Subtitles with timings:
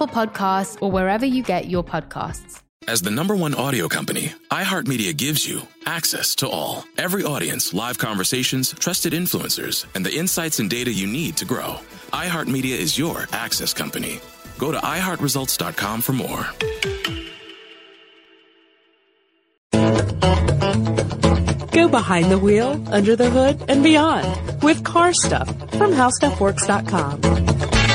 [0.00, 2.62] Apple Podcasts, or wherever you get your podcasts.
[2.88, 6.84] As the number one audio company, iHeartMedia gives you access to all.
[6.96, 11.76] Every audience, live conversations, trusted influencers, and the insights and data you need to grow.
[12.14, 14.20] iHeartMedia is your access company.
[14.56, 16.46] Go to iHeartResults.com for more.
[21.72, 27.89] Go behind the wheel, under the hood, and beyond with car stuff from howstuffworks.com.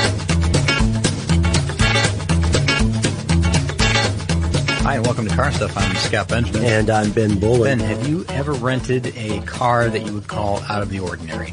[4.86, 5.76] Hi, and welcome to Car Stuff.
[5.76, 6.62] I'm Scott Benjamin.
[6.62, 7.80] And I'm Ben Bowlin.
[7.80, 11.52] Ben, have you ever rented a car that you would call out of the ordinary?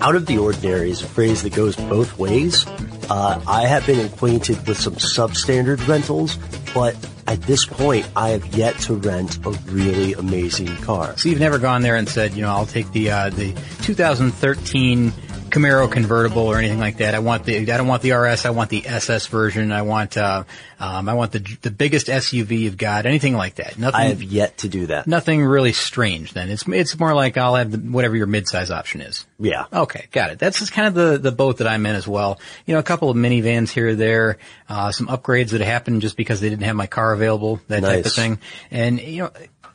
[0.00, 2.66] Out of the ordinary is a phrase that goes both ways.
[3.08, 6.36] Uh, I have been acquainted with some substandard rentals,
[6.74, 6.96] but
[7.28, 11.16] at this point, I have yet to rent a really amazing car.
[11.16, 15.12] So you've never gone there and said, you know, I'll take the uh, the 2013
[15.52, 17.14] Camaro convertible or anything like that.
[17.14, 18.46] I want the I don't want the RS.
[18.46, 19.70] I want the SS version.
[19.70, 20.44] I want uh,
[20.80, 23.06] um, I want the the biggest SUV you've got.
[23.06, 23.78] Anything like that.
[23.78, 24.00] Nothing.
[24.00, 25.06] I have yet to do that.
[25.06, 26.32] Nothing really strange.
[26.32, 29.26] Then it's it's more like I'll have the, whatever your midsize option is.
[29.38, 29.66] Yeah.
[29.72, 30.38] Okay, got it.
[30.38, 32.38] That's just kind of the, the boat that I'm in as well.
[32.64, 36.16] You know, a couple of minivans here or there, uh, some upgrades that happened just
[36.16, 38.38] because they didn't have my car available, that type of thing.
[38.70, 39.30] And, you know,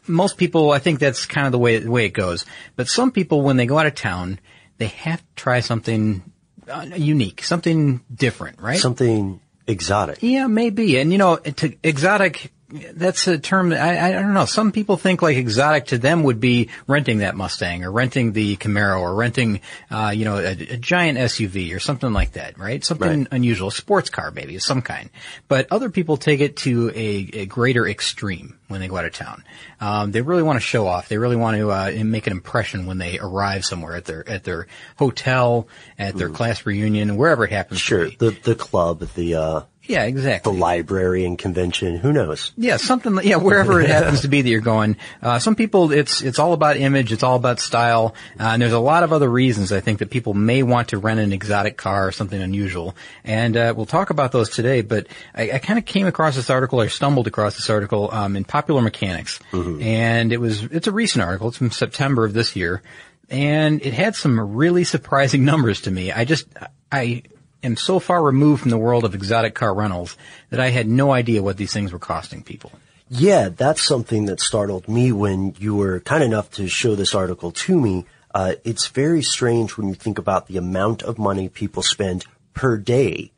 [0.07, 2.45] most people, I think that's kind of the way, the way it goes.
[2.77, 4.39] But some people, when they go out of town,
[4.77, 6.23] they have to try something
[6.69, 8.79] uh, unique, something different, right?
[8.79, 10.19] Something exotic.
[10.21, 10.99] Yeah, maybe.
[10.99, 14.45] And you know, to exotic, that's a term that I, I don't know.
[14.45, 18.57] Some people think like exotic to them would be renting that Mustang or renting the
[18.57, 22.83] Camaro or renting, uh, you know, a, a giant SUV or something like that, right?
[22.83, 23.27] Something Right.
[23.31, 25.09] unusual, sports car maybe of some kind.
[25.47, 29.13] But other people take it to a, a greater extreme when they go out of
[29.13, 29.45] town.
[29.79, 31.07] Um, they really want to show off.
[31.07, 34.43] They really want to uh, make an impression when they arrive somewhere at their at
[34.43, 34.67] their
[34.97, 37.79] hotel, at their class reunion, wherever it happens.
[37.79, 37.83] Mm.
[37.83, 38.03] Sure.
[38.05, 38.15] To be.
[38.17, 40.51] The, the club, the, uh, Yeah, exactly.
[40.51, 41.97] the library and convention.
[41.97, 42.51] Who knows?
[42.57, 43.19] Yeah, something.
[43.23, 44.97] Yeah, wherever it happens to be that you're going.
[45.21, 47.11] Uh, some people, it's it's all about image.
[47.11, 48.13] It's all about style.
[48.39, 50.97] Uh, and there's a lot of other reasons I think that people may want to
[50.97, 52.95] rent an exotic car or something unusual.
[53.23, 54.81] And uh, we'll talk about those today.
[54.81, 58.35] But I, I kind of came across this article or stumbled across this article um,
[58.35, 61.47] in Popular Mechanics, and it was it's a recent article.
[61.47, 62.81] It's from September of this year,
[63.29, 66.11] and it had some really surprising numbers to me.
[66.11, 66.47] I just
[66.91, 67.23] I
[67.67, 70.17] am so far removed from the world of exotic car rentals
[70.49, 72.71] that I had no idea what these things were costing people.
[73.09, 77.51] Yeah, that's something that startled me when you were kind enough to show this article
[77.51, 78.05] to me.
[78.33, 82.75] Uh, it's very strange when you think about the amount of money people spend per
[82.77, 83.31] day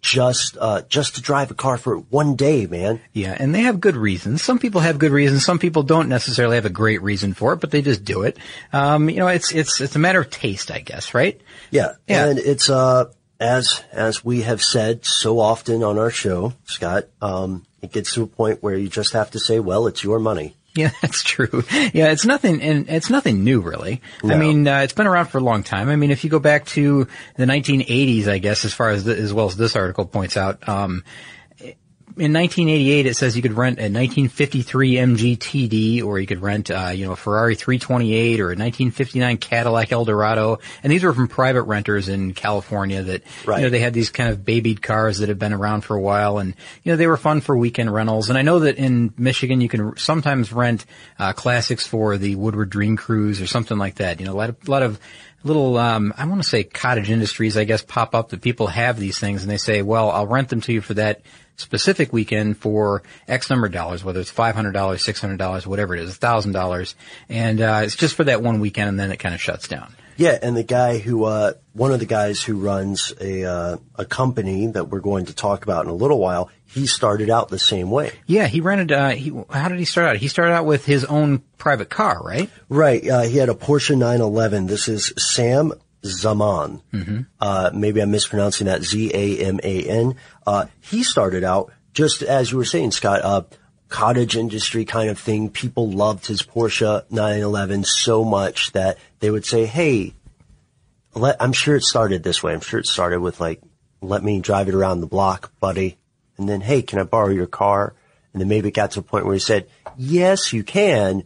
[0.00, 3.00] just uh, just to drive a car for one day, man.
[3.14, 4.42] Yeah, and they have good reasons.
[4.42, 5.44] Some people have good reasons.
[5.46, 8.36] Some people don't necessarily have a great reason for it, but they just do it.
[8.72, 11.40] Um, you know, it's it's it's a matter of taste, I guess, right?
[11.70, 12.26] Yeah, Yeah.
[12.28, 13.06] and it's uh
[13.40, 17.04] as as we have said so often on our show, Scott.
[17.20, 20.18] Um, it gets to a point where you just have to say, "Well, it's your
[20.18, 21.64] money." Yeah, that's true.
[21.92, 24.02] Yeah, it's nothing, and it's nothing new, really.
[24.24, 25.88] I mean, uh, it's been around for a long time.
[25.88, 27.06] I mean, if you go back to
[27.36, 30.68] the 1980s, I guess, as far as the, as well as this article points out,
[30.68, 31.04] um,
[32.16, 36.70] in 1988, it says you could rent a 1953 MG TD, or you could rent,
[36.70, 40.60] uh, you know, a Ferrari 328 or a 1959 Cadillac Eldorado.
[40.82, 43.58] And these were from private renters in California that, Right.
[43.58, 46.00] you know, they had these kind of babied cars that had been around for a
[46.00, 48.28] while and, you know, they were fun for weekend rentals.
[48.28, 50.86] And I know that in Michigan, you can sometimes rent,
[51.18, 54.20] uh, classics for the Woodward Dream Cruise or something like that.
[54.20, 55.00] You know, a lot of, a lot of,
[55.42, 58.98] little um I want to say cottage industries I guess pop up that people have
[58.98, 61.20] these things and they say, "Well, I'll rent them to you for that
[61.56, 66.94] specific weekend for X number of dollars, whether it's $500, $600, whatever it is, $1,000."
[67.28, 69.94] And uh it's just for that one weekend and then it kind of shuts down.
[70.16, 74.04] Yeah, and the guy who, uh, one of the guys who runs a uh, a
[74.04, 77.58] company that we're going to talk about in a little while, he started out the
[77.58, 78.12] same way.
[78.26, 78.92] Yeah, he rented.
[78.92, 80.16] Uh, he, how did he start out?
[80.16, 82.48] He started out with his own private car, right?
[82.68, 83.06] Right.
[83.08, 84.66] Uh, he had a Porsche 911.
[84.66, 85.72] This is Sam
[86.04, 86.82] Zaman.
[86.92, 87.20] Mm-hmm.
[87.40, 88.82] Uh, maybe I'm mispronouncing that.
[88.82, 90.16] Z A M A N.
[90.46, 93.22] Uh, he started out just as you were saying, Scott.
[93.22, 93.42] Uh,
[93.88, 95.50] cottage industry kind of thing.
[95.50, 100.14] People loved his Porsche 911 so much that they would say, "Hey,
[101.14, 102.52] let, I'm sure it started this way.
[102.52, 103.62] I'm sure it started with like,
[104.00, 105.96] let me drive it around the block, buddy."
[106.36, 107.94] And then, "Hey, can I borrow your car?"
[108.32, 111.24] And then maybe it got to a point where he said, "Yes, you can,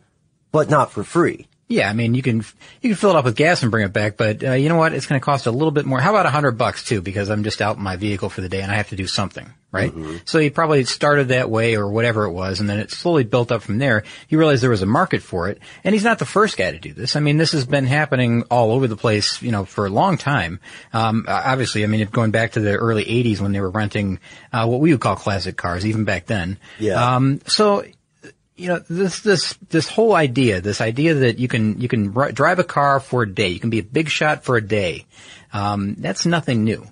[0.53, 2.39] but not for free." Yeah, I mean, you can
[2.81, 4.77] you can fill it up with gas and bring it back, but uh, you know
[4.77, 4.95] what?
[4.95, 6.01] It's going to cost a little bit more.
[6.01, 7.03] How about a hundred bucks too?
[7.03, 9.07] Because I'm just out in my vehicle for the day and I have to do
[9.07, 9.93] something, right?
[10.25, 13.53] So he probably started that way or whatever it was, and then it slowly built
[13.53, 14.05] up from there.
[14.29, 16.79] He realized there was a market for it, and he's not the first guy to
[16.79, 17.17] do this.
[17.17, 20.17] I mean, this has been happening all over the place, you know, for a long
[20.17, 20.61] time.
[20.95, 24.21] Um, obviously, I mean, going back to the early '80s when they were renting
[24.55, 26.57] uh, what we would call classic cars, even back then.
[26.79, 27.17] Yeah.
[27.17, 27.85] Um, so
[28.59, 32.33] you know this this this whole idea, this idea that you can you can ri-
[32.33, 35.07] drive a car for a day, you can be a big shot for a day.
[35.53, 36.87] Um, that's nothing new.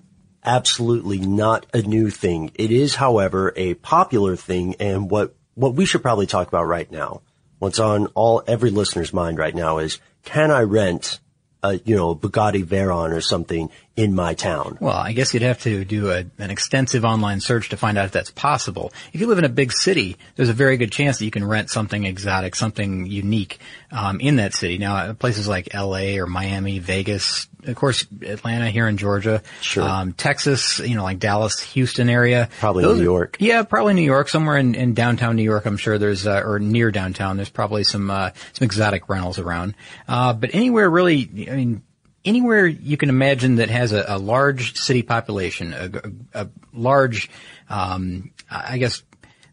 [0.46, 2.52] absolutely not a new thing.
[2.54, 6.90] It is, however, a popular thing and what, what we should probably talk about right
[6.90, 7.22] now,
[7.58, 11.18] what's on all, every listener's mind right now is, can I rent
[11.62, 14.76] a, you know, Bugatti Veyron or something in my town?
[14.80, 18.04] Well, I guess you'd have to do a, an extensive online search to find out
[18.04, 18.92] if that's possible.
[19.12, 21.44] If you live in a big city, there's a very good chance that you can
[21.44, 23.58] rent something exotic, something unique
[23.90, 24.78] um, in that city.
[24.78, 26.18] Now, places like L.A.
[26.18, 29.82] or Miami, Vegas, of course, Atlanta here in Georgia, Sure.
[29.84, 32.48] um, Texas, you know, like Dallas, Houston area.
[32.60, 33.36] Probably Those New are- York.
[33.40, 35.66] Yeah, probably New York, somewhere in, in downtown New York.
[35.66, 37.36] I'm sure there's, uh, or near downtown.
[37.36, 39.74] There's probably some uh, some exotic rentals around.
[40.08, 41.82] Uh, but anywhere really, I mean,
[42.24, 45.90] anywhere you can imagine that has a, a large city population, a,
[46.34, 47.30] a, a large,
[47.68, 49.02] um, I guess,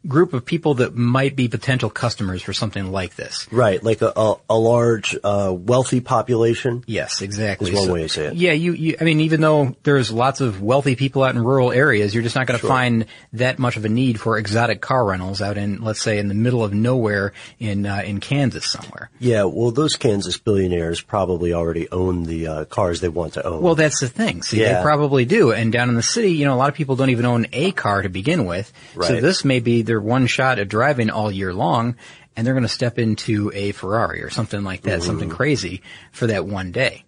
[0.07, 3.47] group of people that might be potential customers for something like this.
[3.51, 6.83] Right, like a, a, a large, uh, wealthy population.
[6.87, 7.71] Yes, exactly.
[7.71, 8.33] Is one So- way to say it.
[8.35, 11.71] Yeah, you, you, I mean, even though there's lots of wealthy people out in rural
[11.71, 15.05] areas, you're just not going to find that much of a need for exotic car
[15.05, 19.09] rentals out in, let's say, in the middle of nowhere in, uh, in Kansas somewhere.
[19.19, 23.61] Yeah, well, those Kansas billionaires probably already own the uh, cars they want to own.
[23.61, 24.41] Well, that's the thing.
[24.43, 24.77] See, Yeah.
[24.79, 25.51] they probably do.
[25.53, 27.71] And down in the city, you know, a lot of people don't even own a
[27.71, 28.71] car to begin with.
[29.01, 31.95] So this may be their one shot at driving all year long,
[32.35, 36.25] and they're going to step into a Ferrari or something like that, something crazy for
[36.25, 37.03] that one day.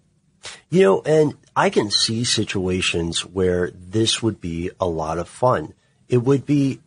[0.70, 5.74] You know, and I can see situations where this would be a lot of fun.
[6.08, 6.78] It would be,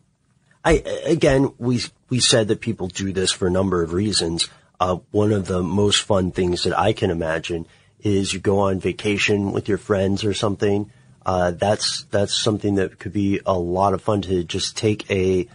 [0.64, 4.48] I, again, we, we said that people do this for a number of reasons.
[4.80, 7.66] Uh, one of the most fun things that I can imagine
[8.00, 10.90] is you go on vacation with your friends or something.
[11.26, 15.46] Uh, that's, that's something that could be a lot of fun to just take a,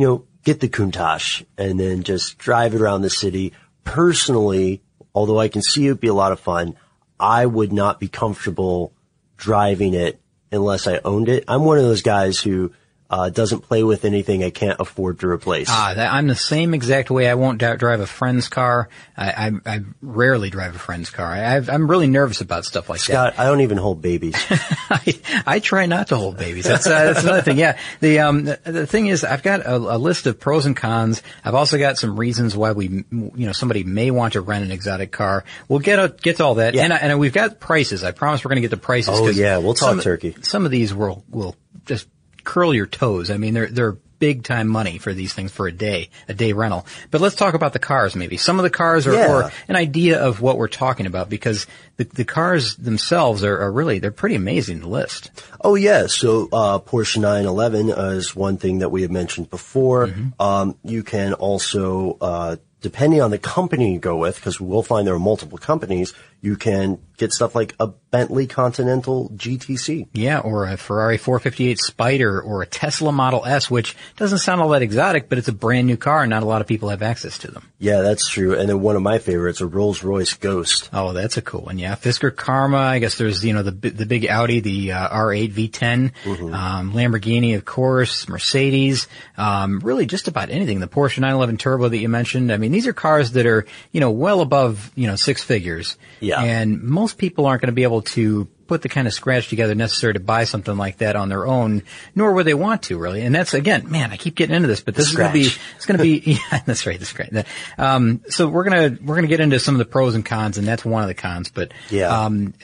[0.00, 3.52] you know, get the Countach and then just drive it around the city.
[3.84, 4.82] Personally,
[5.14, 6.76] although I can see it'd be a lot of fun,
[7.18, 8.94] I would not be comfortable
[9.36, 10.18] driving it
[10.50, 11.44] unless I owned it.
[11.46, 12.72] I'm one of those guys who
[13.10, 15.66] uh, doesn't play with anything I can't afford to replace.
[15.68, 17.28] Ah, that, I'm the same exact way.
[17.28, 18.88] I won't d- drive a friend's car.
[19.16, 21.26] I, I, I rarely drive a friend's car.
[21.26, 23.04] I, I'm really nervous about stuff like that.
[23.04, 24.36] Scott, I don't even hold babies.
[24.48, 26.64] I, I try not to hold babies.
[26.66, 27.58] That's, uh, that's another thing.
[27.58, 27.78] Yeah.
[28.00, 31.22] The, um, the, the thing is, I've got a, a list of pros and cons.
[31.44, 34.70] I've also got some reasons why we, you know, somebody may want to rent an
[34.70, 35.44] exotic car.
[35.68, 36.74] We'll get, a, get to all that.
[36.74, 36.84] Yeah.
[36.84, 38.04] And, I- and we've got prices.
[38.04, 39.18] I promise we're going to get the prices.
[39.18, 40.36] Oh, yeah, we'll talk some, turkey.
[40.42, 41.56] Some of these will, will
[41.86, 42.06] just
[42.44, 43.30] curl your toes.
[43.30, 46.52] I mean, they're, they're big time money for these things for a day, a day
[46.52, 46.84] rental.
[47.10, 48.36] But let's talk about the cars maybe.
[48.36, 49.32] Some of the cars are, Yeah.
[49.32, 51.66] or an idea of what we're talking about because
[51.96, 55.30] the, the cars themselves are, are really, they're pretty amazing to list.
[55.62, 60.08] Oh yeah, so uh, Porsche 911 is one thing that we had mentioned before.
[60.08, 60.42] Mm-hmm.
[60.42, 64.82] Um, you can also, uh, depending on the company you go with, because we will
[64.82, 70.08] find there are multiple companies, you can get stuff like a Bentley Continental GTC.
[70.14, 74.70] Yeah, or a Ferrari 458 Spider or a Tesla Model S, which doesn't sound all
[74.70, 77.02] that exotic, but it's a brand new car and not a lot of people have
[77.02, 77.68] access to them.
[77.78, 78.58] Yeah, that's true.
[78.58, 80.88] And then one of my favorites, a Rolls Royce Ghost.
[80.94, 81.78] Oh, that's a cool one.
[81.78, 82.78] Yeah, Fisker Karma.
[82.78, 86.54] I guess there's you know the the big Audi, the uh, R8 V10, Mm-hmm.
[86.54, 89.08] um, Lamborghini, of course, Mercedes.
[89.36, 90.80] Um, really, just about anything.
[90.80, 92.50] The Porsche 911 Turbo that you mentioned.
[92.50, 95.96] I mean, these are cars that are, you know, well above, you know, six figures.
[96.20, 96.29] Yeah.
[96.38, 99.74] And most people aren't going to be able to put the kind of scratch together
[99.74, 101.82] necessary to buy something like that on their own,
[102.14, 103.22] nor would they want to really.
[103.22, 105.48] And that's again, man, I keep getting into this, but this is going to be,
[105.76, 106.18] it's going to be,
[106.52, 107.30] yeah, that's right, that's great.
[107.78, 110.24] Um, so we're going to, we're going to get into some of the pros and
[110.24, 112.08] cons, and that's one of the cons, but, Yeah.
[112.16, 112.54] um,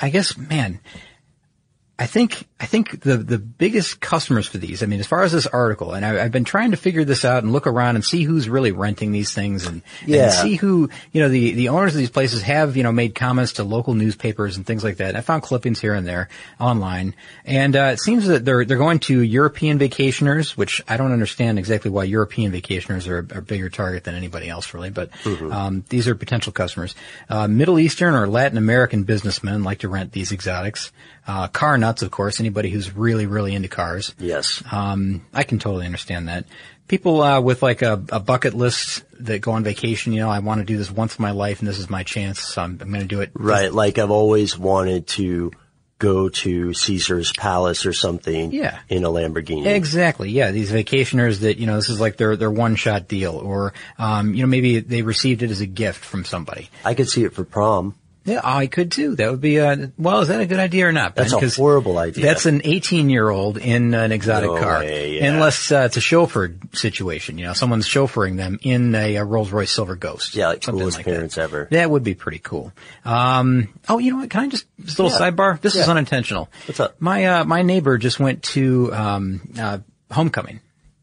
[0.00, 0.78] I guess, man,
[2.00, 4.82] I think I think the the biggest customers for these.
[4.82, 7.26] I mean, as far as this article, and I, I've been trying to figure this
[7.26, 10.24] out and look around and see who's really renting these things and, Yeah.
[10.24, 13.14] and see who you know the the owners of these places have you know made
[13.14, 15.14] comments to local newspapers and things like that.
[15.14, 17.14] I found clippings here and there online,
[17.44, 21.58] and uh, it seems that they're they're going to European vacationers, which I don't understand
[21.58, 25.10] exactly why European vacationers are a, a bigger target than anybody else really, but
[25.52, 26.94] um, these are potential customers.
[27.28, 30.92] Uh, Middle Eastern or Latin American businessmen like to rent these exotics.
[31.26, 34.14] Uh, car nuts, of course, anybody who's really, really into cars.
[34.18, 34.62] Yes.
[34.72, 36.46] Um, I can totally understand that.
[36.88, 40.40] People, uh, with like a, a bucket list that go on vacation, you know, I
[40.40, 42.78] want to do this once in my life and this is my chance, so I'm,
[42.80, 43.30] I'm going to do it.
[43.34, 43.72] Right.
[43.72, 45.52] Like I've always wanted to
[46.00, 48.50] go to Caesar's Palace or something.
[48.50, 48.80] Yeah.
[48.88, 49.66] In a Lamborghini.
[49.66, 50.30] Exactly.
[50.30, 50.50] Yeah.
[50.50, 54.34] These vacationers that, you know, this is like their, their one shot deal or, um,
[54.34, 56.70] you know, maybe they received it as a gift from somebody.
[56.84, 57.94] I could see it for prom.
[58.30, 59.16] Yeah, I could too.
[59.16, 61.14] That would be a, well, is that a good idea or not?
[61.14, 61.28] Ben?
[61.28, 62.24] That's a horrible idea.
[62.24, 64.78] That's an 18 year old in an exotic No car.
[64.80, 65.32] way, yeah.
[65.32, 69.50] Unless uh, it's a chauffeur situation, you know, someone's chauffeuring them in a, a Rolls
[69.50, 70.34] Royce Silver Ghost.
[70.34, 71.42] Yeah, like something coolest like parents that.
[71.42, 71.68] ever.
[71.70, 72.72] That would be pretty cool.
[73.04, 74.30] Um, oh, you know what?
[74.30, 75.30] Can I just, just a little Yeah.
[75.30, 75.60] sidebar?
[75.60, 76.48] This is unintentional.
[76.66, 77.00] What's up?
[77.00, 79.78] My, uh, my neighbor just went to, um, uh,
[80.10, 80.60] homecoming.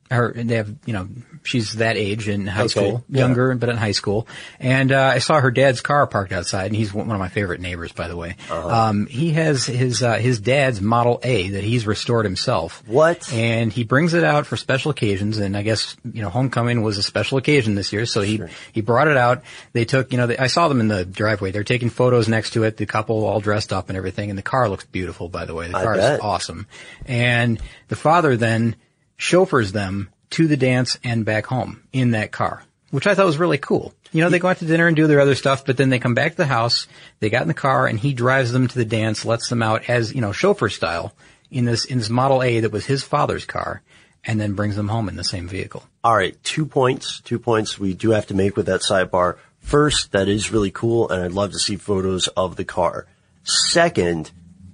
[0.09, 1.09] Her, they have, you know,
[1.43, 3.19] she's that age in high Okay, school, yeah.
[3.19, 4.27] younger, but in high school.
[4.59, 7.59] And, uh, I saw her dad's car parked outside and he's one of my favorite
[7.59, 8.37] neighbors, by the way.
[8.49, 8.69] Uh-huh.
[8.69, 12.83] Um, he has his, uh, his dad's Model A that he's restored himself.
[12.87, 13.31] What?
[13.33, 15.39] And he brings it out for special occasions.
[15.39, 18.05] And I guess, you know, homecoming was a special occasion this year.
[18.05, 19.43] So he, he brought it out.
[19.73, 21.51] They took, you know, they, I saw them in the driveway.
[21.51, 24.29] They're taking photos next to it, the couple all dressed up and everything.
[24.29, 25.67] And the car looks beautiful, by the way.
[25.67, 26.67] The car is awesome.
[27.05, 28.75] And the father then
[29.17, 33.37] chauffeurs them to the dance and back home in that car, which I thought was
[33.37, 33.93] really cool.
[34.11, 35.99] You know, they go out to dinner and do their other stuff, but then they
[35.99, 36.87] come back to the house,
[37.19, 39.89] they got in the car and he drives them to the dance, lets them out
[39.89, 41.13] as, you know, chauffeur style
[41.51, 43.81] in this, in this Model A that was his father's car
[44.23, 45.83] and then brings them home in the same vehicle.
[46.03, 47.21] All right, two points.
[47.21, 49.37] Two points we do have to make with that sidebar.
[49.59, 53.07] First, that is really cool, and I'd love to see photos of the car.
[53.43, 54.31] Second,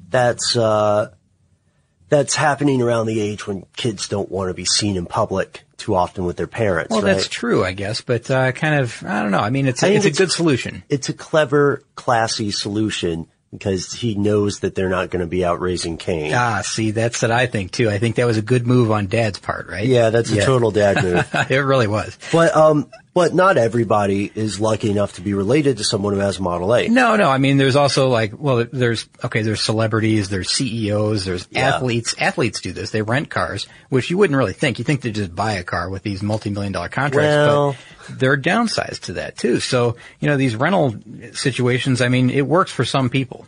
[0.09, 1.12] that's uh,
[2.13, 5.96] that's happening around the age when kids don't want to be seen in public too
[5.96, 6.91] often with their parents.
[6.91, 7.15] Well, right?
[7.15, 9.39] that's true, I guess, but, uh, kind of, I don't know.
[9.39, 10.84] I mean, it's a, think it's a it's- good solution.
[10.89, 15.60] It's a clever, classy solution because he knows that they're not going to be out
[15.60, 16.34] raising Cain.
[16.34, 17.89] Ah, see, that's what I think too.
[17.89, 19.86] I think that was a good move on dad's part, right?
[19.86, 21.27] Yeah, that's a total dad move.
[21.51, 22.17] it really was.
[22.32, 26.39] But um, but not everybody is lucky enough to be related to someone who has
[26.39, 26.88] Model A.
[26.88, 27.29] No, no.
[27.29, 29.41] I mean, there's also like, well, there's okay.
[29.43, 31.67] There's celebrities, there's CEOs, there's Yeah.
[31.75, 32.15] athletes.
[32.17, 32.89] Athletes do this.
[32.91, 34.79] They rent cars, which you wouldn't really think.
[34.79, 37.75] You think they just buy a car with these multi-million dollar contracts, Well-
[38.08, 39.60] but there are downsides to that too.
[39.60, 40.96] So you know, these rental
[41.34, 42.01] situations.
[42.01, 43.46] I mean, it works for some people.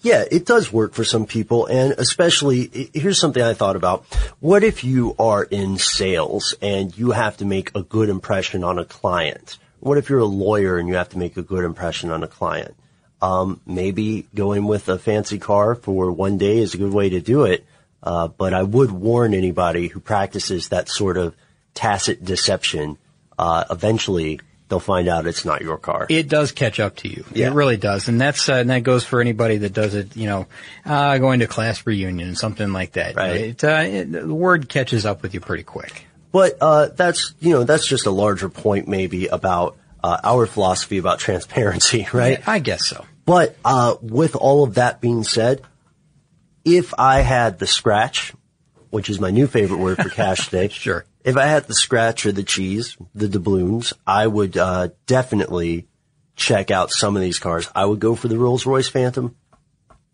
[0.00, 4.04] Yeah, it does work for some people, and especially here's something I thought about.
[4.40, 8.78] What if you are in sales and you have to make a good impression on
[8.78, 9.58] a client?
[9.80, 12.28] What if you're a lawyer and you have to make a good impression on a
[12.28, 12.74] client?
[13.20, 17.20] Um, maybe going with a fancy car for one day is a good way to
[17.20, 17.64] do it.
[18.02, 21.34] Uh, but I would warn anybody who practices that sort of
[21.74, 22.96] tacit deception.
[23.36, 26.06] Uh, eventually, they'll find out it's not your car.
[26.08, 27.24] It does catch up to you.
[27.32, 27.48] Yeah.
[27.48, 30.16] It really does, and that's uh, and that goes for anybody that does it.
[30.16, 30.46] You know,
[30.84, 33.16] uh, going to class reunion, something like that.
[33.16, 33.40] Right.
[33.40, 36.04] It, uh, it, the word catches up with you pretty quick.
[36.30, 40.98] But uh, that's you know that's just a larger point maybe about uh, our philosophy
[40.98, 42.46] about transparency, right?
[42.46, 43.04] I guess so.
[43.24, 45.62] But uh, with all of that being said,
[46.64, 48.32] if I had the scratch,
[48.90, 51.04] which is my new favorite word for cash today, Sure.
[51.28, 55.86] If I had the scratch or the cheese, the doubloons, I would uh, definitely
[56.36, 57.68] check out some of these cars.
[57.74, 59.36] I would go for the Rolls Royce Phantom.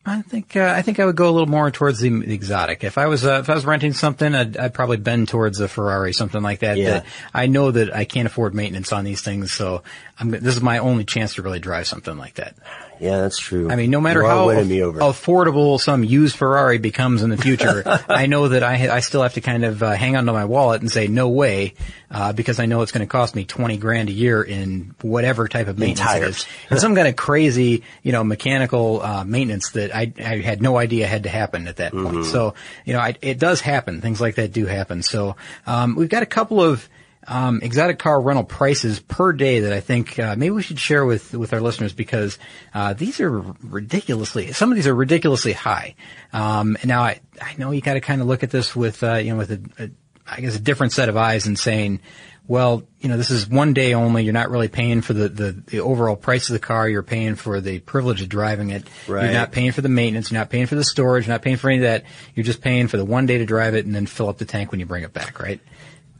[0.07, 2.85] I think uh, I think I would go a little more towards the, exotic.
[2.85, 5.69] If I was uh, if I was renting something, I'd, I'd probably bend towards a
[5.69, 6.77] Ferrari, something like that.
[6.77, 6.91] Yeah.
[6.91, 9.83] That I know that I can't afford maintenance on these things, so
[10.19, 12.57] I'm, this is my only chance to really drive something like that.
[13.01, 13.71] Yeah, that's true.
[13.71, 15.01] I mean, no matter how winning me over.
[15.01, 19.35] affordable some used Ferrari becomes in the future, I know that I I still have
[19.35, 21.75] to kind of uh, hang onto my wallet and say no way,
[22.11, 25.49] uh, because I know it's going to cost me twenty grand a year in whatever
[25.49, 29.71] type of maintenance it is, and some kind of crazy, you know, mechanical uh, maintenance
[29.71, 32.27] that I I had no idea had to happen at that point.
[32.27, 34.01] So you know, I, it does happen.
[34.01, 35.03] Things like that do happen.
[35.03, 35.37] So
[35.67, 36.89] um, we've got a couple of
[37.27, 41.05] um, exotic car rental prices per day that I think uh, maybe we should share
[41.05, 42.39] with with our listeners because
[42.73, 44.53] uh, these are ridiculously.
[44.53, 45.95] Some of these are ridiculously high.
[46.33, 49.03] Um, and now I I know you got to kind of look at this with
[49.03, 49.91] uh, you know with a, a
[50.27, 52.01] I guess a different set of eyes and saying,
[52.47, 54.25] well, you know, this is one day only.
[54.25, 56.89] You're not really paying for the, the, the overall price of the car.
[56.89, 58.87] You're paying for the privilege of driving it.
[59.09, 59.25] Right.
[59.25, 60.31] You're not paying for the maintenance.
[60.31, 61.27] You're not paying for the storage.
[61.27, 62.05] You're not paying for any of that.
[62.35, 64.45] You're just paying for the one day to drive it and then fill up the
[64.45, 65.61] tank when you bring it back, right?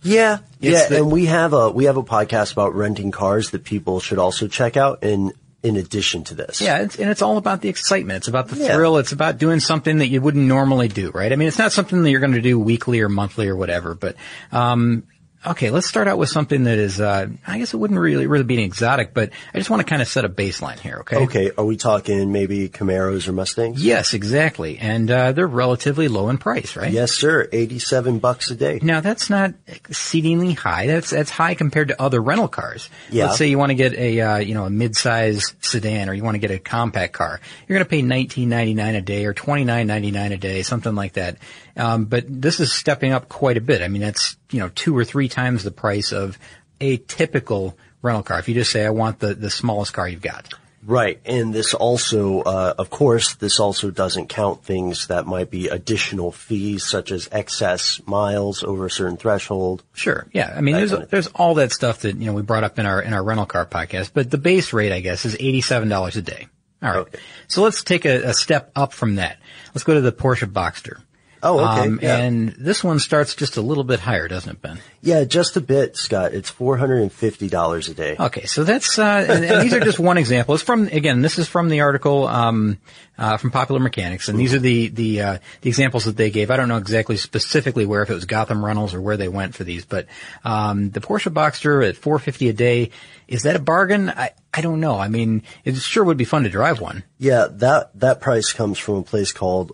[0.05, 3.51] Yeah, It's yeah, the- and we have a we have a podcast about renting cars
[3.51, 5.03] that people should also check out.
[5.03, 5.33] In
[5.63, 8.19] in addition to this, Yeah, it's, and it's all about the excitement.
[8.19, 8.75] It's about the Yeah.
[8.75, 8.99] thrill.
[8.99, 11.33] It's about doing something that you wouldn't normally do, right?
[11.33, 13.95] I mean, it's not something that you're going to do weekly or monthly or whatever,
[13.95, 14.15] but,
[14.53, 15.05] um,
[15.47, 18.45] okay, let's start out with something that is, uh, I guess it wouldn't really, really
[18.45, 21.17] be an exotic, but I just want to kind of set a baseline here, okay?
[21.25, 23.85] Okay, are we talking maybe Camaros or Mustangs?
[23.85, 24.79] Yes, exactly.
[24.79, 26.91] And, uh, they're relatively low in price, right?
[26.91, 27.49] Yes, sir.
[27.53, 28.79] Eighty-seven bucks a day.
[28.83, 30.87] Now that's not exceedingly high.
[30.87, 32.89] That's that's high compared to other rental cars.
[33.11, 33.27] Yeah.
[33.27, 36.25] Let's say you want to get a uh, you know a mid-size sedan or you
[36.25, 37.41] want to get a compact car.
[37.67, 41.37] You're going to pay 19.99 a day or 29.99 a day, something like that.
[41.77, 43.83] Um, but this is stepping up quite a bit.
[43.83, 46.39] I mean, that's you know two or three times the price of
[46.81, 48.39] a typical rental car.
[48.39, 50.55] If you just say I want the the smallest car you've got.
[50.87, 55.69] Right, and this also, uh, of course, this also doesn't count things that might be
[55.69, 59.83] additional fees, such as excess miles over a certain threshold.
[59.95, 60.27] Sure.
[60.33, 60.53] Yeah.
[60.55, 62.65] I mean, That there's kind of there's all that stuff that you know we brought
[62.65, 65.35] up in our in our rental car podcast, but the base rate, I guess, is
[65.37, 66.49] eighty seven dollars a day.
[66.83, 66.99] All right.
[66.99, 67.19] Okay.
[67.49, 69.39] So let's take a, a step up from that.
[69.75, 71.01] Let's go to the Porsche Boxster.
[71.45, 72.17] Oh, okay, yeah.
[72.17, 74.81] And this one starts just a little bit higher, doesn't it, Ben?
[75.03, 76.33] Yeah, just a bit, Scott.
[76.33, 78.17] It's four hundred and fifty dollars a day.
[78.19, 80.55] Okay, so that's uh, and, and these are just one example.
[80.55, 82.79] It's from again, this is from the article um,
[83.19, 86.51] uh, from Popular Mechanics, and these are the the uh, the examples that they gave.
[86.51, 89.55] I don't know exactly specifically where if it was Gotham Reynolds or where they went
[89.55, 90.07] for these, but
[90.45, 92.91] um, the Porsche Boxster at four fifty a day
[93.29, 94.09] is that a bargain?
[94.09, 94.97] I I don't know.
[94.97, 97.05] I mean, it sure would be fun to drive one.
[97.19, 99.73] Yeah, that that price comes from a place called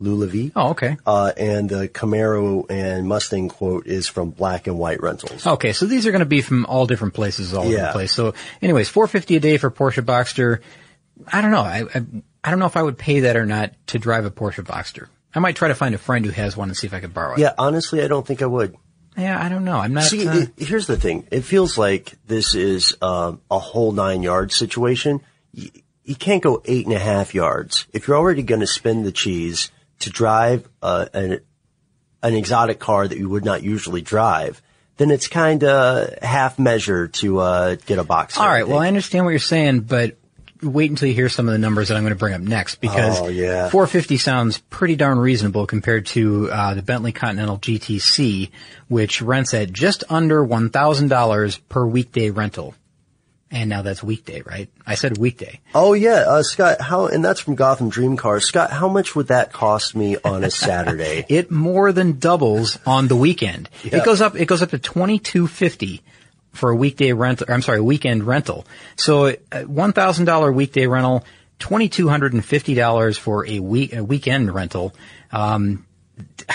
[0.00, 0.26] Lulavi.
[0.26, 0.52] Lulavi.
[0.56, 0.96] Oh, okay.
[1.06, 5.46] Uh, and the Camaro and Mustang quote is from Black and White Rentals.
[5.46, 8.12] Okay, so these are going to be from all different places all over the place.
[8.12, 10.60] So, anyways, four fifty a day for Porsche Boxster.
[11.32, 11.62] I don't know.
[11.62, 12.02] I, I
[12.44, 15.08] I don't know if I would pay that or not to drive a Porsche Boxster.
[15.34, 17.12] I might try to find a friend who has one and see if I could
[17.12, 17.40] borrow it.
[17.40, 18.76] Yeah, honestly, I don't think I would.
[19.16, 19.78] Yeah, I don't know.
[19.78, 20.04] I'm not.
[20.04, 21.26] See, uh, it, here's the thing.
[21.30, 25.20] It feels like this is um, a whole nine yard situation.
[25.52, 25.70] You,
[26.04, 27.86] you can't go eight and a half yards.
[27.92, 31.40] If you're already going to spend the cheese to drive uh, an,
[32.22, 34.60] an exotic car that you would not usually drive,
[34.96, 38.38] then it's kind of half measure to uh, get a box.
[38.38, 38.66] all right.
[38.66, 40.16] Well, I understand what you're saying, but
[40.62, 42.76] wait until you hear some of the numbers that I'm going to bring up next
[42.76, 43.68] because Oh, yeah.
[43.68, 48.50] 450 sounds pretty darn reasonable compared to uh, the Bentley Continental GTC,
[48.88, 52.74] which rents at just under $1,000 per weekday rental.
[53.56, 54.68] And now that's weekday, right?
[54.86, 55.60] I said weekday.
[55.74, 56.78] Oh yeah, uh, Scott.
[56.78, 58.44] How and that's from Gotham Dream Cars.
[58.44, 61.24] Scott, how much would that cost me on a Saturday?
[61.30, 63.70] It more than doubles on the weekend.
[63.82, 63.96] Yeah.
[63.96, 64.36] It goes up.
[64.36, 66.02] It goes up to twenty two fifty
[66.52, 67.46] for a weekday rental.
[67.48, 68.66] I'm sorry, weekend rental.
[68.96, 71.24] So uh, one thousand dollar weekday rental,
[71.58, 74.94] twenty two hundred and fifty dollars for a week a weekend rental.
[75.32, 75.86] Um,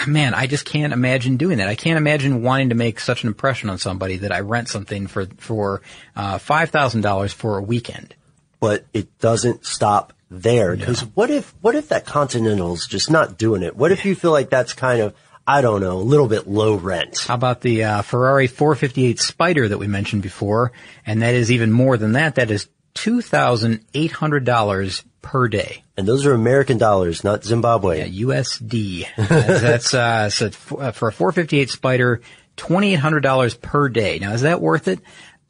[0.07, 1.67] man, I just can't imagine doing that.
[1.67, 5.07] I can't imagine wanting to make such an impression on somebody that I rent something
[5.07, 5.81] for for
[6.15, 8.15] uh, five thousand dollars for a weekend.
[8.59, 11.09] But it doesn't stop there because yeah.
[11.13, 13.75] what if what if that Continental's just not doing it?
[13.75, 15.13] What if you feel like that's kind of
[15.47, 17.25] I don't know, a little bit low rent.
[17.27, 20.71] How about the uh, Ferrari 458 Spider that we mentioned before?
[21.03, 22.35] And that is even more than that.
[22.35, 25.83] That is $2,800 per day.
[25.97, 27.99] And those are American dollars, not Zimbabwe.
[27.99, 29.07] Yeah, USD.
[29.27, 32.21] That's uh, so for uh, a 458 Spider,
[32.55, 34.19] twenty eight hundred dollars per day.
[34.19, 34.99] Now, is that worth it?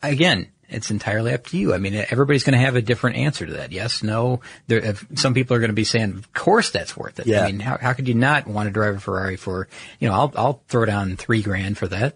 [0.01, 0.47] Again.
[0.73, 1.73] It's entirely up to you.
[1.73, 3.73] I mean, everybody's going to have a different answer to that.
[3.73, 4.39] Yes, no.
[4.67, 7.43] There, some people are going to be saying, "Of course, that's worth it." Yeah.
[7.43, 9.67] I mean, how, how could you not want to drive a Ferrari for?
[9.99, 12.15] You know, I'll I'll throw down three grand for that.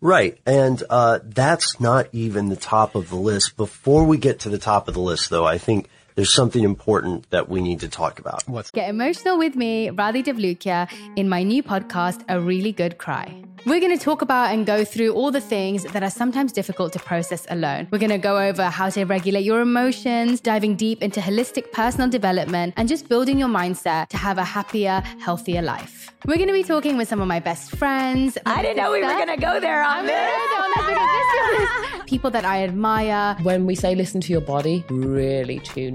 [0.00, 0.38] Right.
[0.46, 3.56] And uh, that's not even the top of the list.
[3.56, 7.30] Before we get to the top of the list, though, I think there's something important
[7.30, 8.42] that we need to talk about.
[8.48, 13.44] What's Get emotional with me, Radhi Devlukia, in my new podcast, A Really Good Cry.
[13.66, 16.92] We're going to talk about and go through all the things that are sometimes difficult
[16.94, 17.86] to process alone.
[17.92, 22.08] We're going to go over how to regulate your emotions, diving deep into holistic personal
[22.08, 26.12] development, and just building your mindset to have a happier, healthier life.
[26.26, 28.38] We're going to be talking with some of my best friends.
[28.46, 30.32] I didn't know we were going to go there on this.
[32.06, 35.94] People that I admire, When we say listen to your body, really tune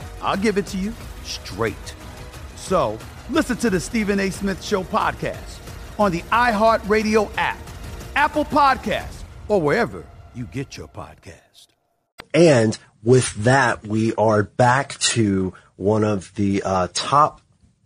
[0.21, 1.95] I'll give it to you straight.
[2.55, 2.97] So
[3.29, 4.29] listen to the Stephen A.
[4.29, 5.59] Smith Show podcast
[5.99, 7.59] on the iHeartRadio app,
[8.15, 11.67] Apple Podcasts, or wherever you get your podcast.
[12.33, 17.41] And with that, we are back to one of the uh, top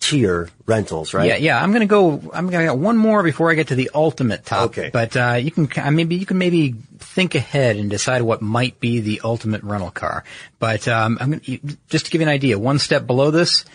[0.09, 1.27] tier rentals, right?
[1.27, 1.61] Yeah, yeah.
[1.61, 2.21] I'm gonna go.
[2.33, 4.65] I'm gonna get one more before I get to the ultimate top.
[4.67, 4.89] Okay.
[4.91, 8.99] But uh, you can maybe you can maybe think ahead and decide what might be
[8.99, 10.23] the ultimate rental car.
[10.59, 13.65] But um, I'm gonna, just to give you an idea, one step below this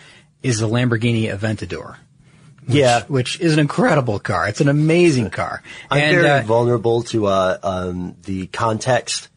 [0.41, 1.97] is the Lamborghini Aventador.
[2.65, 3.03] Which, Yeah.
[3.07, 4.47] which is an incredible car.
[4.47, 5.63] It's an amazing car.
[5.89, 9.29] I'm and very uh, vulnerable to uh, um, the context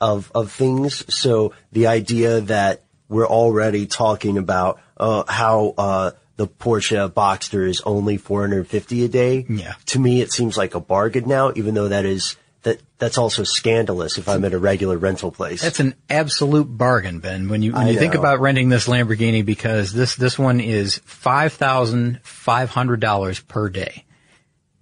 [0.00, 1.02] of of things.
[1.14, 7.80] So the idea that we're already talking about uh, how uh, the Porsche Boxster is
[7.82, 9.46] only 450 a day.
[9.48, 9.74] Yeah.
[9.86, 13.44] To me, it seems like a bargain now, even though that is that that's also
[13.44, 15.62] scandalous if I'm at a regular rental place.
[15.62, 17.48] That's an absolute bargain, Ben.
[17.48, 21.00] When you when I you think about renting this Lamborghini, because this this one is
[21.04, 24.04] five thousand five hundred dollars per day.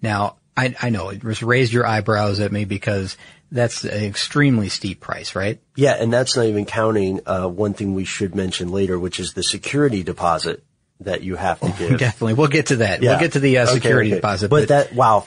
[0.01, 3.19] Now, I I know it just raised your eyebrows at me because
[3.53, 5.61] that's an extremely steep price, right?
[5.77, 9.35] Yeah, and that's not even counting uh, one thing we should mention later, which is
[9.35, 10.64] the security deposit
[11.01, 11.99] that you have to give.
[11.99, 13.03] Definitely, we'll get to that.
[13.03, 13.13] Yeah.
[13.13, 14.17] We'll get to the uh, security okay.
[14.17, 14.49] deposit.
[14.49, 15.27] But that wow,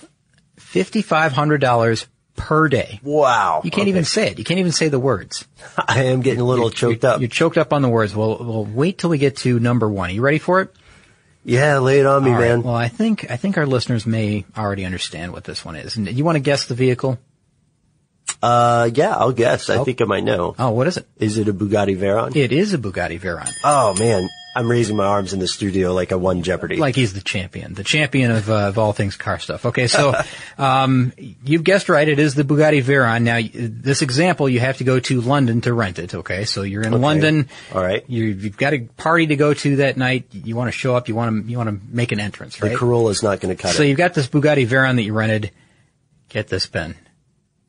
[0.57, 2.99] fifty five hundred dollars per day.
[3.03, 3.61] wow.
[3.63, 4.37] You can't even say it.
[4.37, 5.45] You can't even say the words.
[5.77, 7.19] I am getting a little choked up.
[7.19, 8.15] You're choked up on the words.
[8.15, 10.09] Well, we'll wait till we get to number one.
[10.09, 10.73] Are you ready for it?
[11.43, 12.49] Yeah, lay it on me, All right.
[12.49, 12.63] man.
[12.63, 15.95] Well, I think I think our listeners may already understand what this one is.
[15.95, 17.19] And you want to guess the vehicle?
[18.41, 19.69] Uh, yeah, I'll guess.
[19.69, 20.55] I think I might know.
[20.59, 21.07] Oh, what is it?
[21.17, 22.35] Is it a Bugatti Veyron?
[22.35, 23.49] It is a Bugatti Veyron.
[23.63, 26.77] Oh man, I'm raising my arms in the studio like I won Jeopardy.
[26.77, 29.65] Like he's the champion, the champion of, uh, of all things car stuff.
[29.67, 30.15] Okay, so
[30.57, 32.07] um, you've guessed right.
[32.07, 33.21] It is the Bugatti Veyron.
[33.21, 36.15] Now, this example, you have to go to London to rent it.
[36.15, 37.01] Okay, so you're in Okay.
[37.03, 37.49] London.
[37.73, 38.03] All right.
[38.09, 40.25] You, you've got a party to go to that night.
[40.31, 41.07] You want to show up.
[41.07, 42.77] You want to you want to make an entrance, the right?
[42.77, 43.77] Corolla's not going to cut So it.
[43.77, 45.51] So you've got this Bugatti Veyron that you rented.
[46.29, 46.95] Get this, Ben.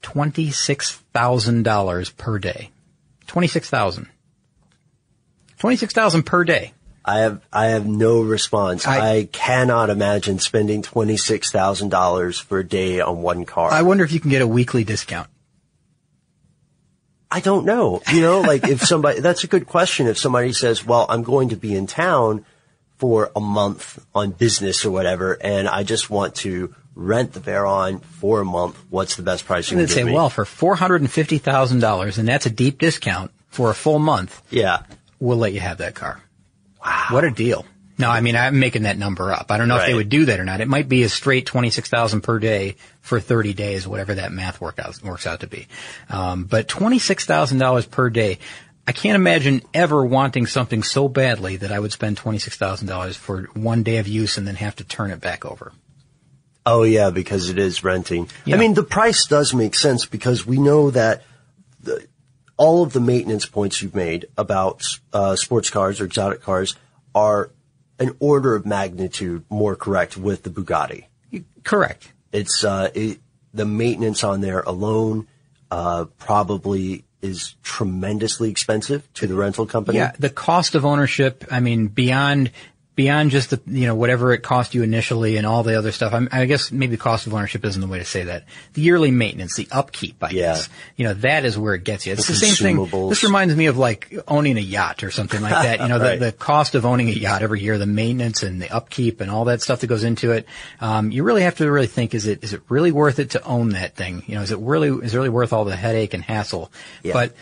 [0.00, 2.70] Twenty-six thousand dollars per day.
[3.26, 4.08] Twenty-six thousand.
[5.58, 6.72] Twenty-six thousand per day.
[7.08, 8.86] I have I have no response.
[8.86, 13.70] I- I, cannot imagine spending twenty six thousand dollars for a day on one car.
[13.72, 15.28] I wonder if you can get a weekly discount.
[17.30, 18.02] I don't know.
[18.12, 20.06] You know, like if somebody, that's a good question.
[20.06, 22.44] If somebody says, well, I'm going to be in town
[22.96, 28.02] for a month on business or whatever, and I just want to rent the Veyron
[28.02, 30.12] for a month, what's the best price you And can give say, me?
[30.14, 33.74] well, for four hundred and fifty thousand dollars, and that's a deep discount for a
[33.74, 34.82] full month, yeah.
[35.20, 36.20] we'll let you have that car.
[36.84, 37.64] Wow, what a deal!
[37.98, 39.50] No, I mean I'm making that number up.
[39.50, 40.60] I don't know if they would do that or not.
[40.60, 44.30] It might be a straight twenty six thousand per day for thirty days, whatever that
[44.30, 45.66] math work out, works out to be.
[46.08, 48.38] Um, but twenty six thousand dollars per day.
[48.86, 52.86] I can't imagine ever wanting something so badly that I would spend twenty six thousand
[52.86, 55.72] dollars for one day of use and then have to turn it back over.
[56.64, 58.28] Oh yeah, because it is renting.
[58.44, 58.54] Yeah.
[58.54, 61.22] I mean, the price does make sense because we know that
[62.58, 66.76] all of the maintenance points you've made about uh, sports cars or exotic cars
[67.14, 67.50] are
[67.98, 71.06] an order of magnitude more correct with the Bugatti.
[71.64, 72.12] Correct.
[72.32, 73.20] It's uh, it,
[73.54, 75.26] the maintenance on there alone
[75.70, 79.98] uh, probably is tremendously expensive to the rental company.
[79.98, 81.44] Yeah, the cost of ownership.
[81.50, 82.50] I mean, beyond
[82.98, 86.12] beyond just the you know whatever it cost you initially and all the other stuff.
[86.12, 88.46] I'm, I guess maybe cost of ownership isn't the way to say that.
[88.72, 90.54] The yearly maintenance, the upkeep, I Yeah.
[90.54, 90.68] guess.
[90.96, 92.12] You know that is where it gets you.
[92.14, 92.54] It's The the, same
[92.88, 93.08] thing.
[93.08, 95.78] This reminds me of like owning a yacht or something like that.
[95.82, 96.18] You know, Right.
[96.18, 99.30] the, the cost of owning a yacht every year, the maintenance and the upkeep and
[99.30, 100.46] all that stuff that goes into it.
[100.80, 103.42] Um, you really have to really think: is it is it really worth it to
[103.44, 104.24] own that thing?
[104.26, 106.72] You know, is it really is it really worth all the headache and hassle?
[107.04, 107.12] Yeah.
[107.12, 107.34] But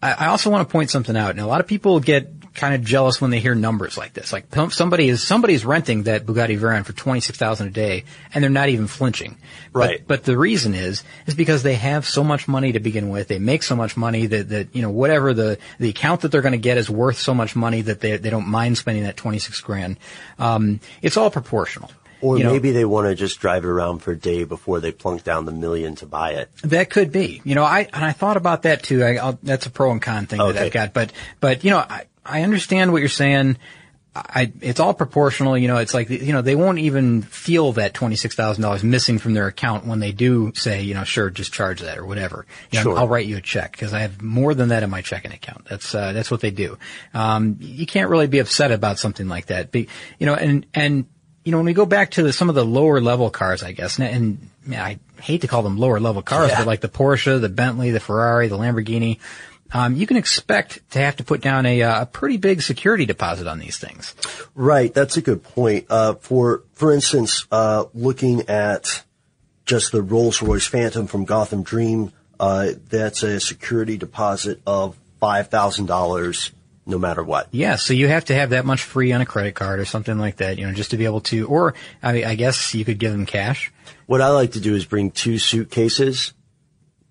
[0.00, 1.30] I, I also want to point something out.
[1.30, 2.30] And a lot of people get
[2.62, 4.32] kind of jealous when they hear numbers like this.
[4.32, 8.04] Like some- somebody is somebody's renting that Bugatti Veyron for twenty six thousand a day,
[8.32, 9.36] and they're not even flinching.
[9.72, 9.98] Right.
[9.98, 13.26] But, but the reason is is because they have so much money to begin with.
[13.26, 16.40] They make so much money that that you know whatever the the account that they're
[16.40, 19.16] going to get is worth so much money that they they don't mind spending that
[19.16, 19.98] twenty six grand.
[20.38, 21.90] Um, it's all proportional.
[22.20, 24.78] Or You know, maybe they want to just drive it around for a day before
[24.78, 26.48] they plunk down the million to buy it.
[26.62, 27.42] That could be.
[27.42, 29.02] You know, I and I thought about that too.
[29.02, 30.92] I, I'll, that's a pro and con thing that I've got.
[30.94, 33.56] But but you know, I I understand what you're saying.
[34.14, 35.56] I it's all proportional.
[35.56, 38.84] You know, it's like you know they won't even feel that twenty six thousand dollars
[38.84, 42.04] missing from their account when they do say you know sure just charge that or
[42.04, 42.44] whatever.
[42.70, 42.98] You know, Sure.
[42.98, 45.64] I'll write you a check because I have more than that in my checking account.
[45.64, 46.76] That's uh, that's what they do.
[47.14, 49.72] Um, you can't really be upset about something like that.
[49.72, 51.06] Be, you know, and and
[51.44, 53.72] you know when we go back to the, some of the lower level cars, I
[53.72, 56.58] guess, and, and man, I hate to call them lower level cars, Yeah.
[56.58, 59.20] but like the Porsche, the Bentley, the Ferrari, the Lamborghini.
[59.72, 63.06] Um, you can expect to have to put down a, uh, a pretty big security
[63.06, 64.14] deposit on these things.
[64.54, 65.86] Right, that's a good point.
[65.88, 69.02] Uh, for for instance, uh, looking at
[69.64, 75.48] just the Rolls Royce Phantom from Gotham Dream, uh, that's a security deposit of five
[75.48, 76.50] thousand dollars,
[76.84, 77.48] no matter what.
[77.52, 80.18] Yeah, so you have to have that much free on a credit card or something
[80.18, 82.98] like that, you know, just to be able to, or I, I guess you could
[82.98, 83.72] give them cash.
[84.06, 86.34] What I like to do is bring two suitcases.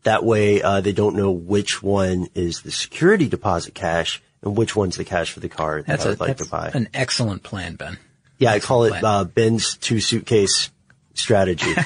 [0.03, 4.75] That way, uh, they don't know which one is the security deposit cash and which
[4.75, 6.71] one's the cash for the car that That's, I a, would like to buy.
[6.73, 7.97] an excellent plan, Ben.
[8.39, 10.71] yeah, I call it uh, Ben's two suitcase
[11.13, 11.73] strategy.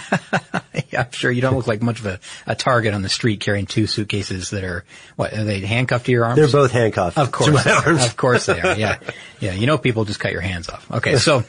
[0.92, 3.40] Yeah, I'm sure you don't look like much of a, a target on the street
[3.40, 4.84] carrying two suitcases that are,
[5.16, 6.38] what, are they handcuffed to your arms?
[6.38, 7.18] They're both handcuffed.
[7.18, 8.06] Of to course, my arms.
[8.06, 8.78] of course they are.
[8.78, 9.00] Yeah,
[9.40, 9.54] yeah.
[9.54, 10.90] You know, people just cut your hands off.
[10.92, 11.44] Okay, so.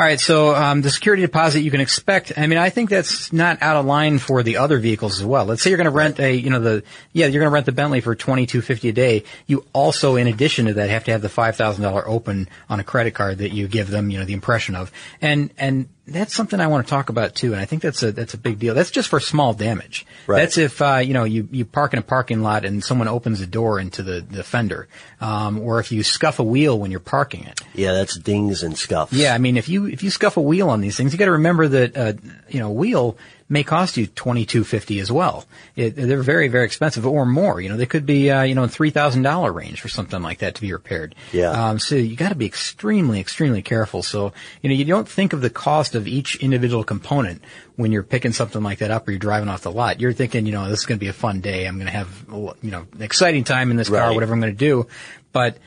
[0.00, 2.32] All right, so um, the security deposit you can expect.
[2.38, 5.44] I mean, I think that's not out of line for the other vehicles as well.
[5.44, 7.66] Let's say you're going to rent a, you know, the yeah, you're going to rent
[7.66, 9.24] the Bentley for twenty two fifty a day.
[9.46, 12.80] You also, in addition to that, have to have the five thousand dollar open on
[12.80, 16.34] a credit card that you give them, you know, the impression of, and and that's
[16.34, 17.52] something I want to talk about too.
[17.52, 18.74] And I think that's a that's a big deal.
[18.74, 20.06] That's just for small damage.
[20.26, 20.40] Right.
[20.40, 23.40] That's if uh, you know you you park in a parking lot and someone opens
[23.40, 24.88] the door into the the fender,
[25.20, 27.60] um, or if you scuff a wheel when you're parking it.
[27.74, 29.12] Yeah, that's dings and scuffs.
[29.12, 31.26] Yeah, I mean, if you if you scuff a wheel on these things, you got
[31.26, 32.12] to remember that uh,
[32.48, 33.16] you know a wheel
[33.50, 35.44] may cost you twenty two fifty as well.
[35.76, 37.60] It, they're very very expensive or more.
[37.60, 40.22] You know, they could be uh, you know in three thousand dollar range for something
[40.22, 41.14] like that to be repaired.
[41.32, 41.50] Yeah.
[41.50, 44.02] Um, so you got to be extremely extremely careful.
[44.02, 44.32] So
[44.62, 47.42] you know you don't think of the cost of each individual component
[47.76, 50.00] when you're picking something like that up or you're driving off the lot.
[50.00, 51.66] You're thinking you know this is going to be a fun day.
[51.66, 52.24] I'm going to have
[52.62, 54.14] you know an exciting time in this car.
[54.14, 54.86] Whatever I'm going to do,
[55.32, 55.58] but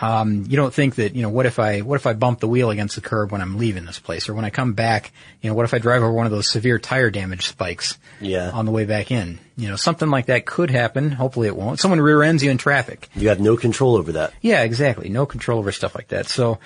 [0.00, 2.48] um, you don't think that, you know, what if I, what if I bump the
[2.48, 4.28] wheel against the curb when I'm leaving this place?
[4.28, 6.50] Or when I come back, you know, what if I drive over one of those
[6.50, 8.50] severe tire damage spikes Yeah.
[8.50, 9.38] on the way back in?
[9.56, 11.10] You know, something like that could happen.
[11.10, 11.80] Hopefully it won't.
[11.80, 13.08] Someone rear ends you in traffic.
[13.14, 14.32] You have no control over that.
[14.40, 15.08] Yeah, exactly.
[15.08, 16.26] No control over stuff like that.
[16.28, 16.58] So,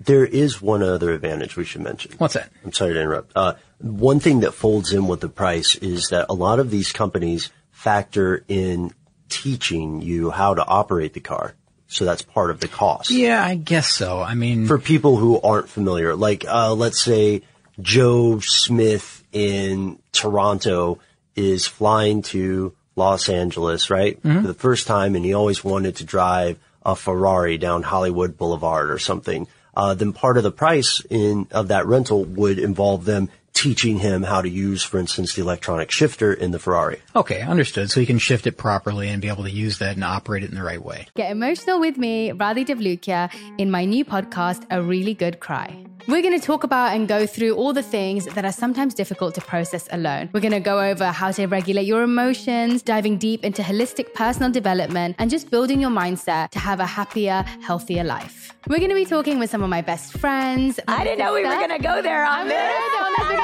[0.00, 2.12] There is one other advantage we should mention.
[2.18, 2.50] what's that?
[2.64, 3.32] I'm sorry to interrupt.
[3.36, 6.92] Uh, one thing that folds in with the price is that a lot of these
[6.92, 8.90] companies factor in
[9.28, 11.54] teaching you how to operate the car.
[11.94, 13.10] So that's part of the cost.
[13.10, 14.20] Yeah, I guess so.
[14.20, 17.42] I mean, For people who aren't familiar, like, uh, let's say
[17.80, 20.98] Joe Smith in Toronto
[21.36, 24.20] is flying to Los Angeles, right?
[24.22, 24.42] Mm-hmm.
[24.42, 28.90] For the first time and he always wanted to drive a Ferrari down Hollywood Boulevard
[28.90, 29.46] or something.
[29.76, 34.24] Uh, then part of the price in, of that rental would involve them teaching him
[34.24, 37.00] how to use, for instance, the electronic shifter in the Ferrari.
[37.16, 37.90] okay, understood.
[37.90, 40.50] So you can shift it properly and be able to use that and operate it
[40.50, 41.06] in the right way.
[41.14, 45.86] Get emotional with me, Radhi Devlukia, in my new podcast, A Really Good Cry.
[46.06, 49.34] We're going to talk about and go through all the things that are sometimes difficult
[49.36, 50.28] to process alone.
[50.34, 54.50] We're going to go over how to regulate your emotions, diving deep into holistic personal
[54.50, 58.52] development, and just building your mindset to have a happier, healthier life.
[58.68, 60.78] We're going to be talking with some of my best friends.
[60.88, 63.43] I didn't know we were going to go there on this.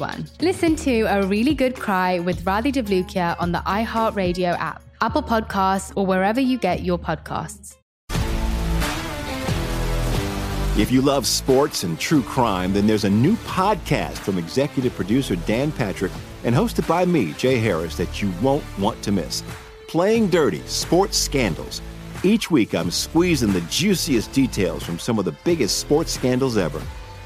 [0.01, 0.25] one.
[0.41, 5.93] Listen to A Really Good Cry with Radhi Devlukia on the iHeartRadio app, Apple Podcasts,
[5.95, 7.77] or wherever you get your podcasts.
[10.77, 15.35] If you love sports and true crime, then there's a new podcast from executive producer
[15.35, 16.11] Dan Patrick
[16.43, 19.43] and hosted by me, Jay Harris, that you won't want to miss.
[19.87, 21.81] Playing Dirty Sports Scandals.
[22.23, 26.81] Each week, I'm squeezing the juiciest details from some of the biggest sports scandals ever.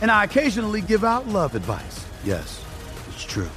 [0.00, 2.04] And I occasionally give out love advice.
[2.24, 2.64] Yes,
[3.08, 3.48] it's true.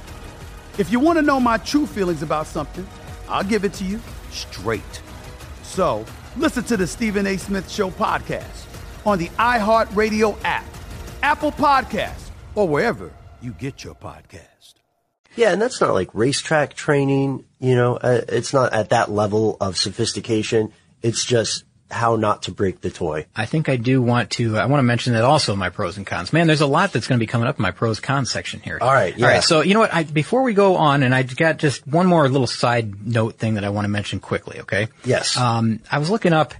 [0.78, 2.86] If you want to know my true feelings about something,
[3.28, 5.02] I'll give it to you straight.
[5.62, 6.04] So
[6.36, 7.36] listen to the Stephen A.
[7.36, 8.66] Smith Show podcast
[9.04, 10.64] on the iHeartRadio app,
[11.22, 14.74] Apple Podcasts, or wherever you get your podcast.
[15.34, 19.56] Yeah, and that's not like racetrack training, you know, uh, it's not at that level
[19.60, 20.72] of sophistication.
[21.00, 23.26] It's just how not to break the toy.
[23.36, 24.56] I think I do want to.
[24.56, 26.32] I want to mention that also in my pros and cons.
[26.32, 28.60] Man, there's a lot that's going to be coming up in my pros cons section
[28.60, 28.78] here.
[28.80, 29.26] All right, yeah.
[29.26, 29.44] All right.
[29.44, 29.94] So you know what?
[29.94, 33.54] I, before we go on, and I got just one more little side note thing
[33.54, 34.60] that I want to mention quickly.
[34.60, 34.88] Okay.
[35.04, 35.36] Yes.
[35.36, 36.54] Um, I was looking up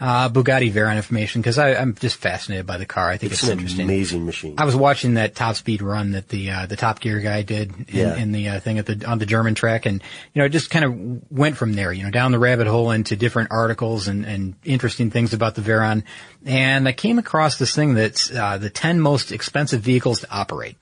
[0.00, 3.08] uh, Bugatti Veyron information because I'm just fascinated by the car.
[3.10, 3.84] I think It's it's, an interesting.
[3.84, 4.54] amazing machine.
[4.56, 7.72] I was watching that top speed run that the uh, the Top Gear guy did
[7.74, 8.14] in, Yeah.
[8.16, 10.70] in the uh, thing at the on the German track, and you know, it just
[10.70, 14.24] kind of went from there, you know, down the rabbit hole into different articles and,
[14.24, 16.04] and interesting things about the Veyron,
[16.46, 20.76] and I came across this thing that's uh, the ten most expensive vehicles to operate,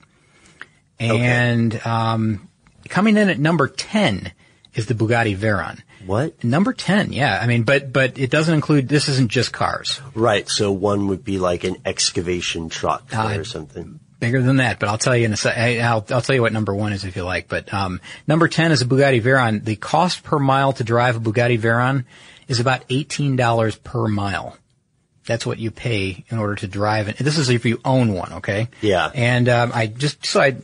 [0.99, 2.47] and um,
[2.89, 4.31] coming in at number ten
[4.73, 5.81] is the Bugatti Veyron.
[6.07, 6.43] What?
[6.43, 7.37] Number ten, yeah.
[7.39, 8.87] I mean, but but it doesn't include.
[8.87, 10.01] This isn't just cars.
[10.15, 10.49] Right.
[10.49, 13.99] So one would be like an excavation truck Uh, or something.
[14.19, 15.55] bigger than that, but I'll tell you in a sec.
[15.57, 17.47] I'll, I'll tell you what number one is if you like.
[17.47, 19.63] But um, number ten is a Bugatti Veyron.
[19.63, 22.05] The cost per mile to drive a Bugatti Veyron
[22.47, 24.57] is about eighteen dollars per mile.
[25.25, 27.17] That's what you pay in order to drive it.
[27.17, 28.69] This is if you own one, okay?
[28.81, 29.11] Yeah.
[29.13, 30.55] And um, I just so I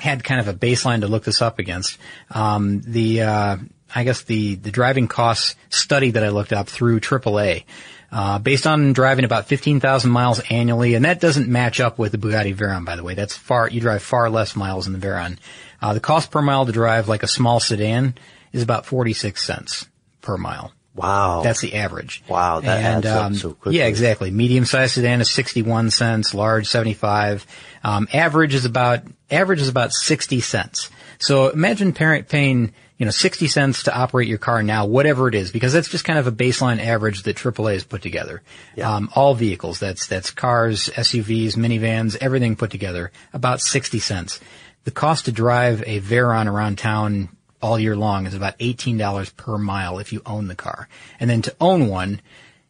[0.00, 1.98] had kind of a baseline to look this up against.
[2.32, 3.56] Um, the uh,
[3.94, 7.64] I guess the the driving costs study that I looked up through AAA.
[8.10, 12.16] Uh, based on driving about 15,000 miles annually, and that doesn't match up with the
[12.16, 13.12] Bugatti Veyron, by the way.
[13.12, 15.36] That's far, you drive far less miles in the Veyron.
[15.82, 18.14] Uh, the cost per mile to drive like a small sedan
[18.50, 19.86] is about 46 cents
[20.22, 20.72] per mile.
[20.94, 21.42] Wow.
[21.42, 22.24] That's the average.
[22.28, 23.78] Wow, that and, adds up um, so quickly.
[23.78, 24.30] Yeah, exactly.
[24.32, 27.46] Medium-sized sedan is 61 cents, large 75.
[27.84, 30.90] Um, average is about, average is about 60 cents.
[31.18, 35.34] So imagine parent paying, you know, 60 cents to operate your car now, whatever it
[35.36, 38.42] is, because that's just kind of a baseline average that AAA has put together.
[38.82, 44.40] Um, all vehicles, that's, that's cars, SUVs, minivans, everything put together, about 60 cents.
[44.82, 47.28] The cost to drive a Veyron around town
[47.62, 50.88] all year long is about $18 per mile if you own the car.
[51.20, 52.20] And then to own one,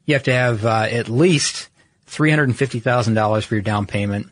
[0.04, 1.68] you have to have uh, at least
[2.08, 4.28] $350,000 for your down payment.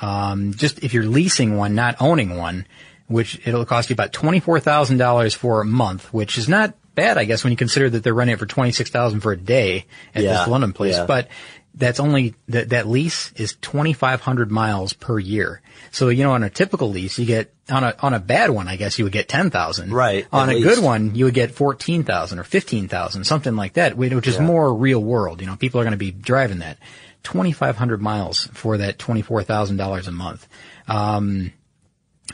[0.00, 2.66] Um, just if you're leasing one, not owning one,
[3.10, 7.42] which it'll cost you about $24,000 for a month, which is not bad, I guess,
[7.44, 10.48] when you consider that they're running it for 26000 for a day at Yeah, this
[10.48, 10.96] London place.
[10.96, 11.06] yeah.
[11.06, 11.28] But
[11.74, 15.62] that's only that that lease is 2500 miles per year.
[15.92, 18.66] So, you know, on a typical lease, you get on a on a bad one,
[18.68, 19.92] I guess you would get 10,000.
[19.92, 20.66] Right, On a least.
[20.68, 24.42] good one, you would get 14,000 or 15,000, something like that, which is Yeah.
[24.42, 25.40] more real world.
[25.40, 26.78] You know, people are going to be driving that.
[27.22, 30.48] 2500 miles for that $24,000 a month.
[30.88, 31.52] Um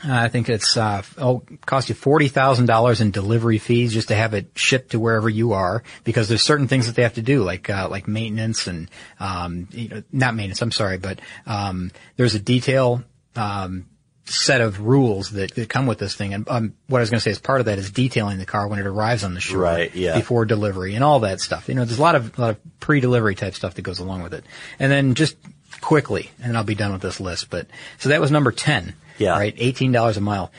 [0.03, 4.15] I think it's uh oh cost you forty thousand dollars in delivery fees just to
[4.15, 7.21] have it shipped to wherever you are because there's certain things that they have to
[7.21, 8.89] do like uh, like maintenance and
[9.19, 13.03] um you know not maintenance I'm sorry but um there's a detail
[13.35, 13.87] um
[14.25, 16.33] set of rules that, that come with this thing.
[16.33, 18.45] And um what I was going to say is part of that is detailing the
[18.45, 20.15] car when it arrives on the shore Right, yeah.
[20.15, 21.69] before delivery and all that stuff.
[21.69, 24.21] You know there's a lot of a lot of pre-delivery type stuff that goes along
[24.23, 24.43] with it.
[24.79, 25.37] And then just
[25.81, 27.67] quickly and I'll be done with this list but
[27.99, 29.31] so that was number 10 Yeah.
[29.37, 30.51] right $18 a mile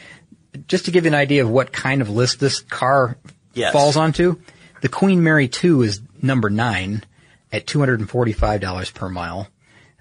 [0.67, 3.17] just to give you an idea of what kind of list this car
[3.55, 3.73] Yes.
[3.73, 4.37] falls onto,
[4.83, 7.03] the Queen Mary 2 is number 9
[7.53, 9.49] at $245 per mile.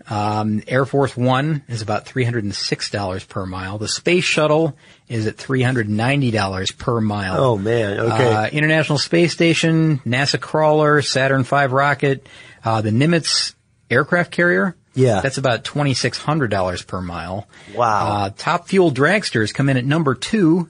[0.10, 3.78] Um, Air Force One is about $306 per mile.
[3.78, 4.78] The Space Shuttle
[5.10, 7.36] is at $390 per mile.
[7.38, 8.34] Oh man, okay.
[8.34, 12.28] Uh, International Space Station, NASA crawler, Saturn V rocket,
[12.64, 13.53] uh, the Nimitz
[13.89, 14.76] aircraft carrier.
[14.97, 15.21] Yeah.
[15.21, 17.47] That's about $2,600 per mile.
[17.75, 18.07] Wow.
[18.07, 20.69] Uh, top fuel dragsters come in at number two.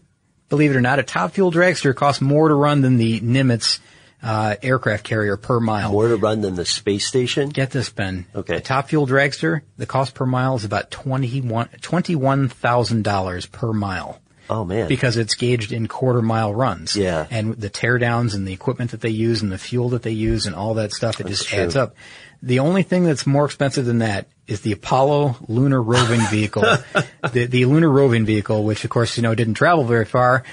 [0.49, 3.79] Believe it or not, a top fuel dragster costs more to run than the Nimitz,
[4.21, 5.91] uh, aircraft carrier per mile.
[5.91, 7.49] More to run than the space station.
[7.49, 8.25] Get this, Ben.
[8.35, 8.55] Okay.
[8.55, 13.73] The top fuel dragster, the cost per mile is about twenty-one twenty-one thousand dollars per
[13.73, 14.21] mile.
[14.49, 14.87] Oh man.
[14.87, 16.95] Because it's gauged in quarter mile runs.
[16.95, 17.27] Yeah.
[17.29, 20.45] And the teardowns and the equipment that they use and the fuel that they use
[20.45, 21.59] and all that stuff, it just true.
[21.59, 21.95] adds up.
[22.41, 26.61] The only thing that's more expensive than that is the Apollo lunar roving vehicle.
[26.61, 30.43] the, the lunar roving vehicle, which of course, you know, didn't travel very far,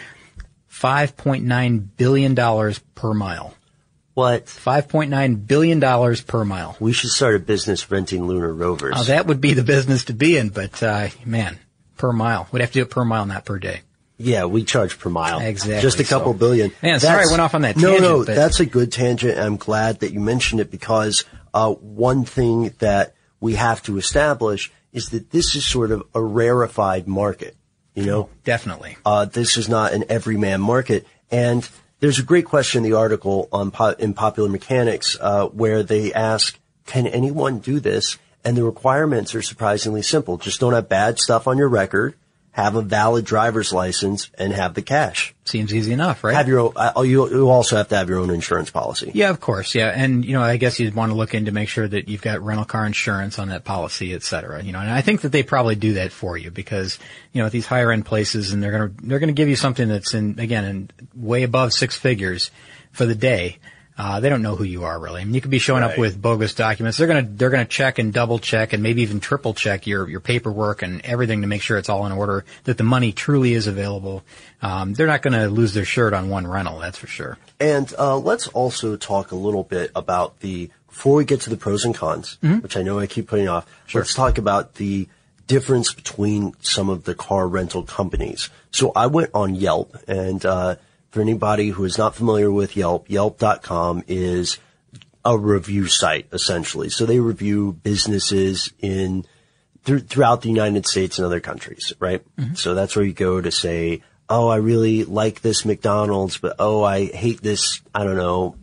[0.71, 2.35] $5.9 billion
[2.95, 3.55] per mile.
[4.15, 4.47] what?
[4.47, 6.77] $5.9 billion per mile.
[6.81, 8.95] We should start a business renting lunar rovers.
[8.97, 11.59] Oh, that would be the business to be in, but uh, man,
[11.97, 12.49] per mile.
[12.53, 13.83] We'd have to do it per mile, not per day.
[14.17, 15.41] yeah, we charge per mile.
[15.41, 16.71] Exactly, Just a couple so- billion.
[16.83, 19.39] Man, sorry I went off on that No, tangent, no, but- that's a good tangent.
[19.39, 24.71] I'm glad that you mentioned it because uh, one thing that we have to establish
[24.93, 27.57] is that this is sort of a rarefied market.
[27.95, 28.97] You know, Definitely.
[29.07, 31.07] uh, this is not an everyman market.
[31.31, 31.69] And
[32.01, 36.13] there's a great question in the article on po- in Popular Mechanics uh, where they
[36.13, 40.37] ask, "Can anyone do this?" And the requirements are surprisingly simple.
[40.37, 42.15] Just don't have bad stuff on your record,
[42.51, 45.35] have a valid driver's license, and have the cash.
[45.45, 46.35] Seems easy enough, right?
[46.35, 49.11] Have your own, uh, you, you also have to have your own insurance policy.
[49.15, 49.75] Yeah, of course.
[49.75, 49.89] Yeah.
[49.89, 52.23] And, you know, I guess you'd want to look in to make sure that you've
[52.23, 54.63] got rental car insurance on that policy, et cetera.
[54.63, 56.99] You know, and I think that they probably do that for you because,
[57.33, 59.49] you know, at these higher end places and they're going to, they're going to give
[59.49, 62.51] you something that's in, again, in way above six figures
[62.93, 63.59] for the day.
[63.97, 65.21] Uh, they don't know who you are really.
[65.21, 66.99] I mean, you could be showing up with bogus documents.
[66.99, 70.21] They're gonna, they're gonna check and double check and maybe even triple check your, your
[70.21, 73.69] paperwork and everything to make sure it's all in order, that the money truly is
[73.69, 74.25] available.
[74.63, 77.39] Um, they're not gonna lose their shirt on one rental, that's for sure.
[77.61, 81.57] And uh, let's also talk a little bit about the before we get to the
[81.57, 83.67] pros and cons, which I know I keep putting off.
[83.87, 84.03] Sure.
[84.03, 85.09] Let's talk about the
[85.49, 88.49] difference between some of the car rental companies.
[88.71, 90.77] So I went on Yelp, and uh,
[91.15, 94.59] for anybody who is not familiar with Yelp, Yelp.com is
[95.25, 96.91] a review site essentially.
[96.91, 99.25] So they review businesses in
[99.85, 102.25] thr- throughout the United States and other countries, right?
[102.57, 106.83] So that's where you go to say, oh, I really like this McDonald's, but oh,
[106.83, 108.57] I hate this, I don't know,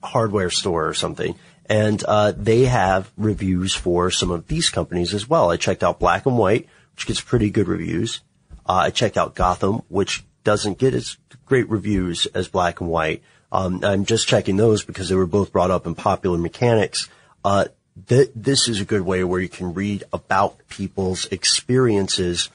[0.00, 1.34] hardware store or something.
[1.66, 5.50] And uh, they have reviews for some of these companies as well.
[5.50, 8.20] I checked out Black and White, which gets pretty good reviews.
[8.64, 11.16] Uh, I checked out Gotham, which doesn't get as
[11.46, 13.22] great reviews as Black and White.
[13.52, 17.08] Um, I'm just checking those because they were both brought up in Popular Mechanics.
[17.44, 17.66] Uh,
[18.08, 22.50] th- this is a good way where you can read about people's experiences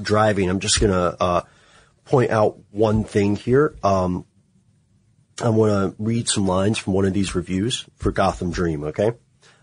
[0.00, 0.48] driving.
[0.48, 1.42] I'm just gonna uh,
[2.04, 3.74] point out one thing here.
[3.82, 4.24] Um,
[5.42, 9.12] I want to read some lines from one of these reviews for Gotham Dream, okay?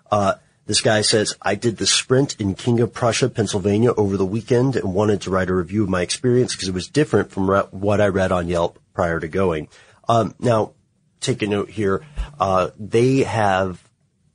[0.10, 0.36] Uh,
[0.68, 4.76] this guy says, I did the sprint in King of Prussia, Pennsylvania over the weekend
[4.76, 7.64] and wanted to write a review of my experience because it was different from re-
[7.72, 9.70] what I read on Yelp prior to going.
[10.08, 10.74] Um, now,
[11.22, 12.06] take a note here.
[12.40, 13.82] Uh, they have,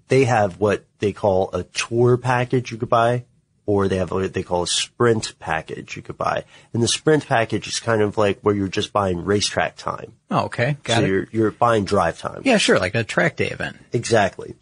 [0.08, 3.24] they have what they call a tour package you could buy,
[3.66, 6.44] or they have what they call a sprint package you could buy.
[6.72, 10.14] And the sprint package is kind of like where you're just buying racetrack time.
[10.30, 10.76] Oh, okay.
[10.82, 11.08] Got so it.
[11.08, 12.42] you're you're buying drive time.
[12.44, 13.76] Yeah, sure, like a track day event.
[13.92, 14.54] Exactly.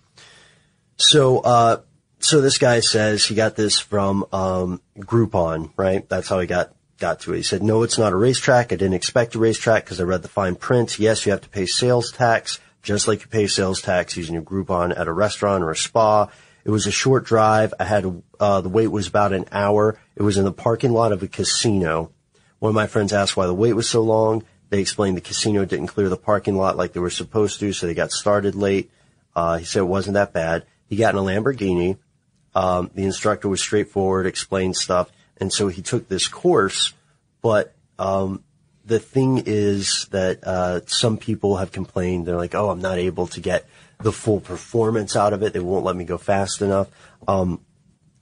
[1.00, 1.78] So uh
[2.18, 6.06] so this guy says he got this from um Groupon, right?
[6.06, 7.38] That's how he got got to it.
[7.38, 8.66] He said, "No, it's not a racetrack.
[8.66, 10.98] I didn't expect a racetrack because I read the fine print.
[10.98, 14.42] Yes, you have to pay sales tax, just like you pay sales tax using a
[14.42, 16.28] Groupon at a restaurant or a spa.
[16.66, 17.72] It was a short drive.
[17.80, 19.98] I had, uh, the wait was about an hour.
[20.14, 22.10] It was in the parking lot of a casino.
[22.58, 24.44] One of my friends asked why the wait was so long.
[24.68, 27.86] They explained the casino didn't clear the parking lot like they were supposed to, so
[27.86, 28.90] they got started late.
[29.34, 30.66] Uh, he said it wasn't that bad.
[30.90, 31.96] He got in a Lamborghini.
[32.54, 36.92] Um, the instructor was straightforward, explained stuff, and so he took this course.
[37.40, 38.42] But um,
[38.84, 42.26] the thing is that uh, some people have complained.
[42.26, 43.66] They're like, "Oh, I'm not able to get
[44.00, 45.52] the full performance out of it.
[45.52, 46.88] They won't let me go fast enough."
[47.28, 47.60] Um,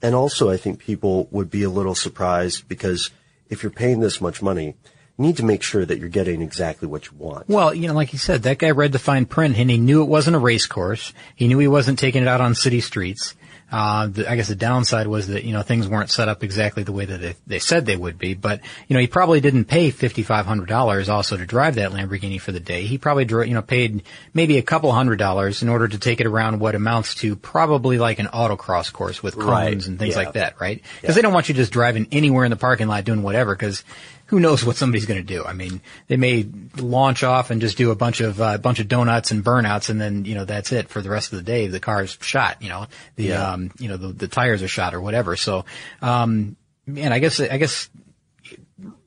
[0.03, 3.11] and also, I think people would be a little surprised because
[3.49, 4.75] if you're paying this much money,
[5.19, 7.49] need to make sure that you're getting exactly what you want.
[7.49, 10.03] Well, you know, like you said, that guy read the fine print and he knew
[10.03, 11.13] it wasn't a race course.
[11.35, 13.35] He knew he wasn't taking it out on city streets.
[13.71, 16.85] Uh, the, I guess the downside was that, you know, things weren't set up exactly
[16.85, 18.33] the way that they, they said they would be.
[18.33, 22.61] But, you know, he probably didn't pay $5,500 also to drive that Lamborghini for the
[22.61, 22.85] day.
[22.85, 26.21] He probably, dro- you know, paid maybe a couple hundred dollars in order to take
[26.21, 29.87] it around what amounts to probably like an autocross course with cones Right.
[29.87, 30.23] and things Yeah.
[30.23, 30.83] like that, right?
[31.03, 33.85] Because they don't want you just driving anywhere in the parking lot doing whatever because
[34.29, 35.45] who knows what somebody's going to do.
[35.45, 38.89] I mean, they may launch off and just do a bunch of, uh, bunch of
[38.89, 41.67] donuts and burnouts and then, you know, that's it for the rest of the day.
[41.67, 43.53] The car's shot, you know, the, Yeah.
[43.53, 45.35] um, you know, the, the tires are shot or whatever.
[45.37, 45.65] So,
[46.03, 46.57] um,
[46.87, 47.89] and I guess, I guess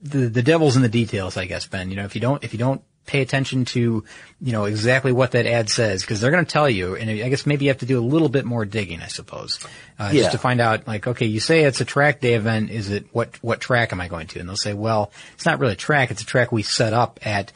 [0.01, 1.89] the, the devil's in the details, I guess, Ben.
[1.89, 4.04] You know, if you don't, if you don't pay attention to,
[4.41, 7.30] you know, exactly what that ad says, because they're going to tell you, and I
[7.30, 9.60] guess maybe you have to do a little bit more digging, I suppose,
[9.99, 10.22] uh, Yeah.
[10.22, 13.08] just to find out, like, okay, you say it's a track day event, is it,
[13.12, 14.39] what, what track am I going to?
[14.39, 17.20] And they'll say, well, it's not really a track, it's a track we set up
[17.24, 17.52] at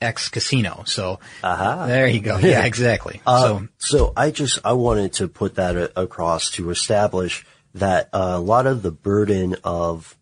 [0.00, 0.82] X casino.
[0.86, 1.86] So, uh-huh.
[1.86, 2.36] there you go.
[2.38, 3.20] Yeah, exactly.
[3.26, 8.08] Uh, so, so I just I wanted to put that a- across to establish that
[8.12, 10.16] uh, a lot of the burden of,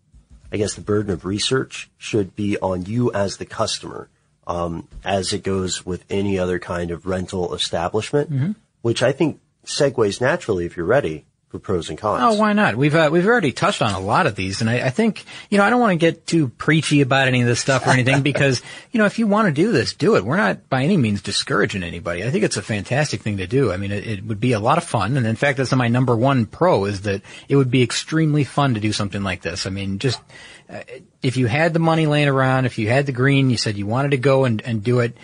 [0.52, 4.08] I guess the burden of research should be on you as the customer,
[4.50, 8.54] um, as it goes with any other kind of rental establishment, Mhm.
[8.82, 12.22] which I think segues naturally if you're ready for pros and cons.
[12.22, 12.76] Oh, why not?
[12.76, 15.58] We've uh, we've already touched on a lot of these, and I, I think you
[15.58, 18.22] know I don't want to get too preachy about any of this stuff or anything
[18.30, 20.24] because you know if you want to do this, do it.
[20.24, 22.24] We're not by any means discouraging anybody.
[22.24, 23.72] I think it's a fantastic thing to do.
[23.72, 25.88] I mean, it, it would be a lot of fun, and in fact, that's my
[25.88, 29.66] number one pro is that it would be extremely fun to do something like this.
[29.66, 30.20] I mean, just
[30.68, 30.82] uh,
[31.20, 33.86] if you had the money laying around, if you had the green, you said you
[33.86, 35.16] wanted to go and and do it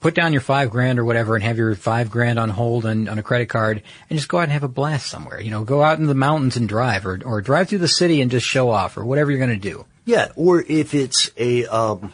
[0.00, 3.08] put down your five grand or whatever and have your five grand on hold on,
[3.08, 5.40] on a credit card and just go out and have a blast somewhere.
[5.40, 8.20] You know, go out in the mountains and drive or, or drive through the city
[8.20, 9.86] and just show off or whatever you're going to do.
[10.04, 12.12] Yeah, or if it's a, um,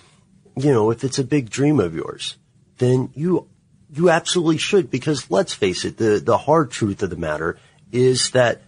[0.56, 2.36] you know, if it's a big dream of yours,
[2.78, 3.48] then you,
[3.92, 7.58] you absolutely should because let's face it, the, the hard truth of the matter
[7.92, 8.62] is that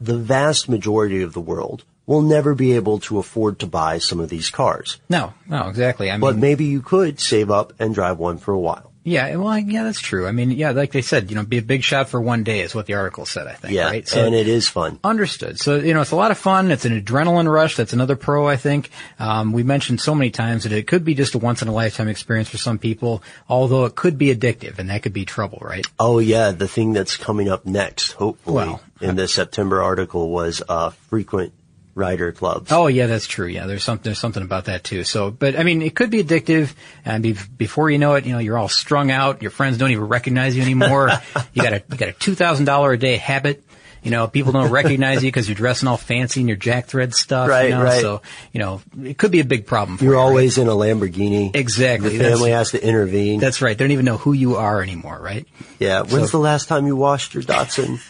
[0.00, 4.18] the vast majority of the world will never be able to afford to buy some
[4.18, 4.98] of these cars.
[5.10, 6.10] No, no, exactly.
[6.10, 8.90] I mean, But maybe you could save up and drive one for a while.
[9.04, 10.26] yeah, well, yeah, that's true.
[10.26, 12.60] I mean, yeah, like they said, you know, be a big shot for one day
[12.60, 14.12] is what the article said, I think, Yeah, right?
[14.16, 14.98] and it is fun.
[15.04, 15.58] Understood.
[15.60, 16.70] So, you know, it's a lot of fun.
[16.70, 17.76] It's an adrenaline rush.
[17.76, 18.90] That's another pro, I think.
[19.18, 21.72] Um, we mentioned so many times that it could be just a once in a
[21.72, 25.58] lifetime experience for some people, although it could be addictive and that could be trouble,
[25.62, 25.86] right?
[25.98, 30.62] Oh yeah, the thing that's coming up next, hopefully, Well, in the September article was,
[30.68, 31.52] uh, frequent
[31.98, 32.72] rider clubs.
[32.72, 33.46] Oh yeah, that's true.
[33.46, 35.04] Yeah, there's something there's something about that too.
[35.04, 36.72] So, but I mean, it could be addictive,
[37.04, 39.42] and be, before you know it, you know, you're all strung out.
[39.42, 41.10] Your friends don't even recognize you anymore.
[41.52, 43.62] you got a you got a two thousand dollar a day habit.
[44.08, 47.14] You know, people don't recognize you because you're dressing all fancy in your jack thread
[47.14, 47.46] stuff.
[47.46, 47.82] Right, you know?
[47.82, 48.00] right.
[48.00, 48.22] So,
[48.54, 49.98] you know, it could be a big problem.
[49.98, 50.24] For You're you, right?
[50.24, 51.54] always in a Lamborghini.
[51.54, 52.12] Exactly.
[52.12, 53.38] The That's- family has to intervene.
[53.38, 53.76] That's right.
[53.76, 55.46] They don't even know who you are anymore, right?
[55.78, 56.04] Yeah.
[56.04, 58.00] When's So- the last time you washed your Datsun?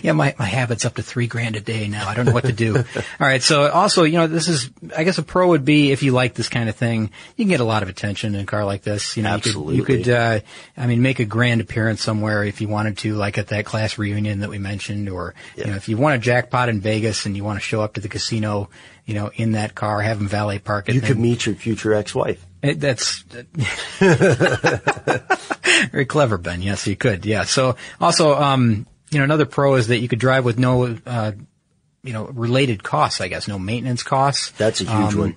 [0.02, 2.08] yeah, my, my habit's up to three grand a day now.
[2.08, 2.76] I don't know what to do.
[2.76, 2.82] All
[3.20, 3.42] right.
[3.42, 6.32] So also, you know, this is, I guess a pro would be if you like
[6.32, 8.82] this kind of thing, you can get a lot of attention in a car like
[8.82, 9.16] this.
[9.16, 9.76] You know, Absolutely.
[9.76, 10.40] you could, you could, uh,
[10.76, 13.98] I mean, make a grand appearance somewhere if you wanted to, like at that class
[13.98, 17.36] reunion that we mentioned, or, you know, if you want a jackpot in Vegas and
[17.36, 18.68] you want to show up to the casino,
[19.06, 20.94] you know, in that car, have them valet park it.
[20.94, 22.44] you could meet your future ex-wife.
[22.62, 23.22] it, that's
[25.90, 26.62] very clever, Ben.
[26.62, 27.24] Yes, you could.
[27.26, 27.44] Yeah.
[27.44, 31.32] So also, um, you know, another pro is that you could drive with no, uh,
[32.02, 33.20] you know, related costs.
[33.20, 34.50] I guess no maintenance costs.
[34.52, 35.36] That's a huge Um, one.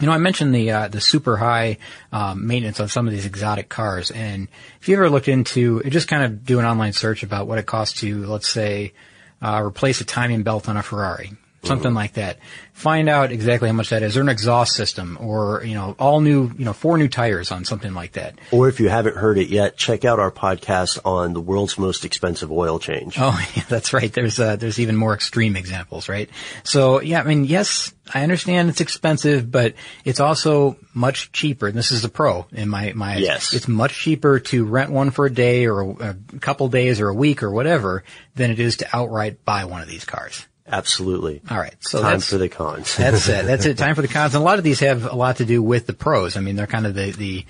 [0.00, 1.76] You know, I mentioned the uh, the super high
[2.10, 4.48] um, maintenance on some of these exotic cars, and
[4.80, 7.66] if you ever looked into, just kind of do an online search about what it
[7.66, 8.94] costs to, let's say,
[9.42, 11.32] uh, replace a timing belt on a Ferrari.
[11.62, 12.38] Something like that.
[12.72, 16.20] Find out exactly how much that is, or an exhaust system, or you know, all
[16.20, 18.38] new, you know, four new tires on something like that.
[18.50, 22.04] Or if you haven't heard it yet, check out our podcast on the world's most
[22.04, 23.16] expensive oil change.
[23.18, 24.12] Oh, yeah, that's right.
[24.12, 26.30] There's uh, there's even more extreme examples, right?
[26.64, 31.68] So yeah, I mean, yes, I understand it's expensive, but it's also much cheaper.
[31.68, 33.16] And this is the pro in my my.
[33.16, 33.52] Yes.
[33.52, 37.08] It's much cheaper to rent one for a day or a, a couple days or
[37.08, 38.04] a week or whatever
[38.34, 40.46] than it is to outright buy one of these cars.
[40.70, 41.42] Absolutely.
[41.50, 41.74] All right.
[41.80, 42.96] So Time that's- for the cons.
[42.96, 43.44] that's it.
[43.46, 43.76] That's it.
[43.78, 44.34] Time for the cons.
[44.34, 46.36] And a lot of these have a lot to do with the pros.
[46.36, 47.46] I mean, they're kind of the, the,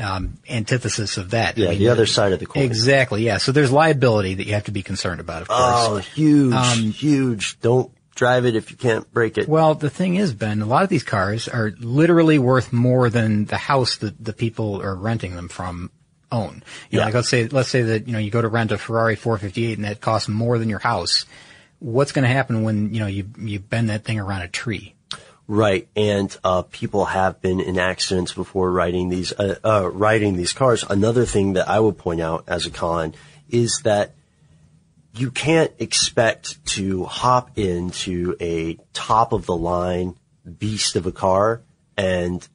[0.00, 1.58] um, antithesis of that.
[1.58, 2.62] I Yeah, mean, the other side of the coin.
[2.62, 3.24] Exactly.
[3.24, 3.38] Yeah.
[3.38, 5.60] So there's liability that you have to be concerned about, of course.
[5.60, 7.58] Oh, huge, Um, huge.
[7.60, 9.48] Don't drive it if you can't break it.
[9.48, 13.46] Well, the thing is, Ben, a lot of these cars are literally worth more than
[13.46, 15.90] the house that the people are renting them from
[16.30, 16.62] own.
[16.90, 17.04] You know, Yeah.
[17.06, 19.78] like let's say, let's say that, you know, you go to rent a Ferrari 458
[19.78, 21.24] and that costs more than your house.
[21.80, 24.94] What's going to happen when, you know, you, you bend that thing around a tree?
[25.48, 30.52] Right, and uh, people have been in accidents before riding these uh, uh, riding these
[30.52, 30.84] cars.
[30.88, 33.14] Another thing that I would point out as a con
[33.48, 34.14] is that
[35.12, 40.14] you can't expect to hop into a top of the line
[40.58, 41.62] beast of a car
[41.96, 42.46] and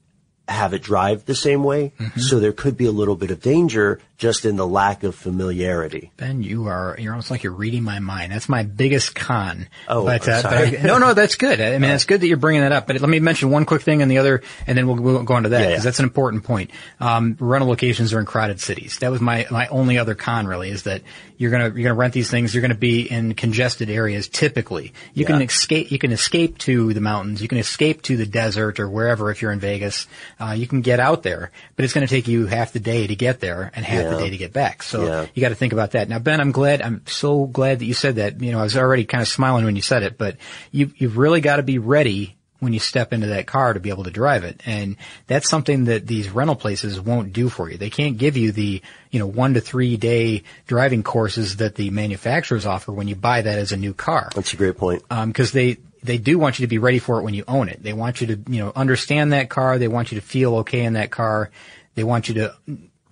[0.48, 1.92] have it drive the same way.
[2.00, 2.20] Mm-hmm.
[2.20, 6.12] So there could be a little bit of danger just in the lack of familiarity.
[6.18, 8.32] Ben, you are, you're almost like you're reading my mind.
[8.32, 9.68] That's my biggest con.
[9.88, 11.60] Oh, but, uh, but I- no, no, that's good.
[11.60, 12.88] I mean, it's good that you're bringing that up.
[12.88, 15.34] But let me mention one quick thing and the other, and then we'll, we'll go
[15.34, 15.88] on to that Yeah, because yeah.
[15.90, 16.72] that's an important point.
[17.00, 19.00] Um, rental locations are in crowded cities.
[19.00, 21.02] That was my, my only other con really is that
[21.38, 22.54] you're gonna, you're gonna rent these things.
[22.54, 24.94] You're gonna be in congested areas typically.
[25.14, 27.42] You can escape, you can escape to the mountains.
[27.42, 30.08] You can escape to the desert or wherever if you're in Vegas.
[30.40, 33.16] Uh, you can get out there, but it's gonna take you half the day to
[33.16, 34.84] get there and half the day to get back.
[34.84, 35.26] So Yeah.
[35.34, 36.10] you got to think about that.
[36.10, 36.82] Now, Ben, I'm glad.
[36.82, 38.42] I'm so glad that you said that.
[38.42, 40.38] You know, I was already kind of smiling when you said it, but
[40.72, 43.90] you you've really got to be ready when you step into that car to be
[43.90, 44.98] able to drive it, and
[45.28, 47.78] that's something that these rental places won't do for you.
[47.78, 51.90] They can't give you the you know one to three day driving courses that the
[51.92, 55.04] manufacturers offer when you buy that as a new car That's a great point.
[55.10, 57.70] Um, because they they do want you to be ready for it when you own
[57.70, 57.82] it.
[57.82, 59.78] They want you to you know understand that car.
[59.78, 61.52] They want you to feel okay in that car.
[61.96, 62.56] They want you to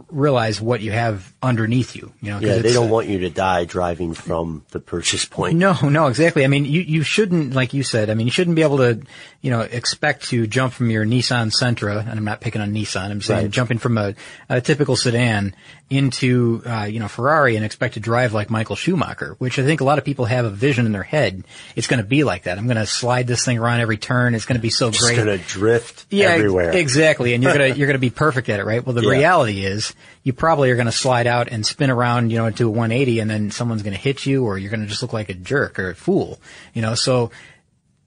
[0.10, 2.12] realize what you have underneath you.
[2.22, 5.56] You know, Yeah, they don't want you to die driving from the purchase point.
[5.58, 6.44] no, no, exactly.
[6.44, 9.02] I mean, you, you shouldn't, like you said, I mean, you shouldn't be able to,
[9.42, 13.12] you know, expect to jump from your Nissan Sentra, and I'm not picking on Nissan,
[13.12, 13.52] I'm saying Right.
[13.52, 14.16] jumping from a,
[14.50, 15.56] a typical sedan
[15.90, 19.82] into, uh, you know, Ferrari and expect to drive like Michael Schumacher, which I think
[19.82, 21.44] a lot of people have a vision in their head.
[21.76, 22.58] It's going to be like that.
[22.58, 24.34] I'm going to slide this thing around every turn.
[24.34, 25.18] It's going to be so Just great.
[25.20, 26.72] It's gonna drift Yeah, everywhere.
[26.76, 27.34] exactly.
[27.34, 28.84] And you're gonna you're gonna be perfect at it, right?
[28.86, 29.10] Well, the Yeah.
[29.12, 32.72] reality is you probably are gonna slide out and spin around, you know, into a
[32.72, 35.78] 180, and then someone's gonna hit you, or you're gonna just look like a jerk
[35.80, 36.40] or a fool,
[36.74, 36.96] you know.
[36.96, 37.30] So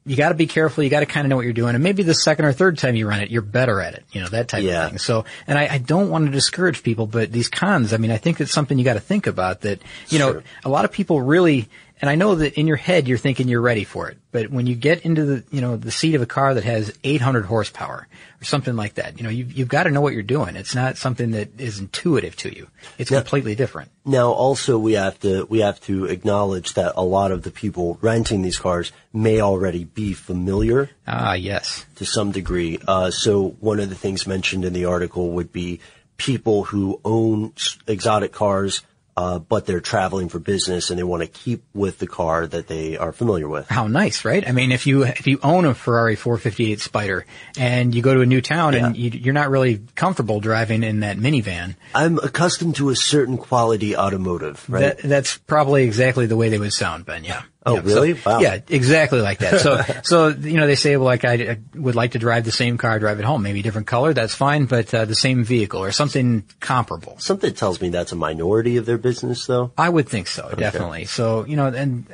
[0.07, 0.85] you got to be careful.
[0.85, 2.79] You got to kind of know what you're doing, and maybe the second or third
[2.79, 4.85] time you run it, you're better at it, you know, that type Yeah.
[4.85, 4.99] of thing.
[4.99, 8.17] So, and I, I don't want to discourage people, but these cons, I mean, I
[8.17, 9.63] think it's something you got to think about.
[9.63, 11.69] That you know, a lot of people really.
[12.01, 14.67] And I know that in your head you're thinking you're ready for it, but when
[14.67, 18.07] you get into the, you know, the seat of a car that has 800 horsepower
[18.41, 20.57] or something like that, you know, you've, you've got to know what you're doing.
[20.57, 22.69] It's not something that is intuitive to you.
[22.99, 23.21] It's Yeah.
[23.21, 23.91] completely different.
[24.05, 27.99] Now, also we have to we have to acknowledge that a lot of the people
[28.03, 31.87] renting these cars may already be familiar Ah, yes.
[31.97, 32.79] to some degree.
[32.87, 35.81] Uh, so one of the things mentioned in the article would be
[36.19, 37.53] people who own
[37.87, 38.83] exotic cars,
[39.19, 42.67] Uh, but they're traveling for business and they want to keep with the car that
[42.67, 43.67] they are familiar with.
[43.67, 44.47] How nice, right?
[44.47, 47.25] I mean, if you if you own a Ferrari 458 Spider
[47.59, 51.01] and you go to a new town and you, you're not really comfortable driving in
[51.01, 54.99] that minivan, I'm accustomed to a certain quality automotive, right?
[54.99, 57.25] that, that's probably exactly the way they would sound, Ben.
[57.25, 57.43] Yeah.
[57.67, 58.13] Oh, Yeah, so- really?
[58.15, 58.39] Wow.
[58.41, 59.61] Yeah, exactly like that.
[59.61, 62.53] So, so you know, they say, well, like I, I would like to drive the
[62.53, 65.45] same car, drive it home, maybe a different color, that's fine, but uh, the same
[65.45, 67.17] vehicle or something comparable.
[67.19, 69.73] Something tells me that's a minority of their business, though.
[69.77, 71.07] I would think so, definitely.
[71.07, 72.07] So, you know, and,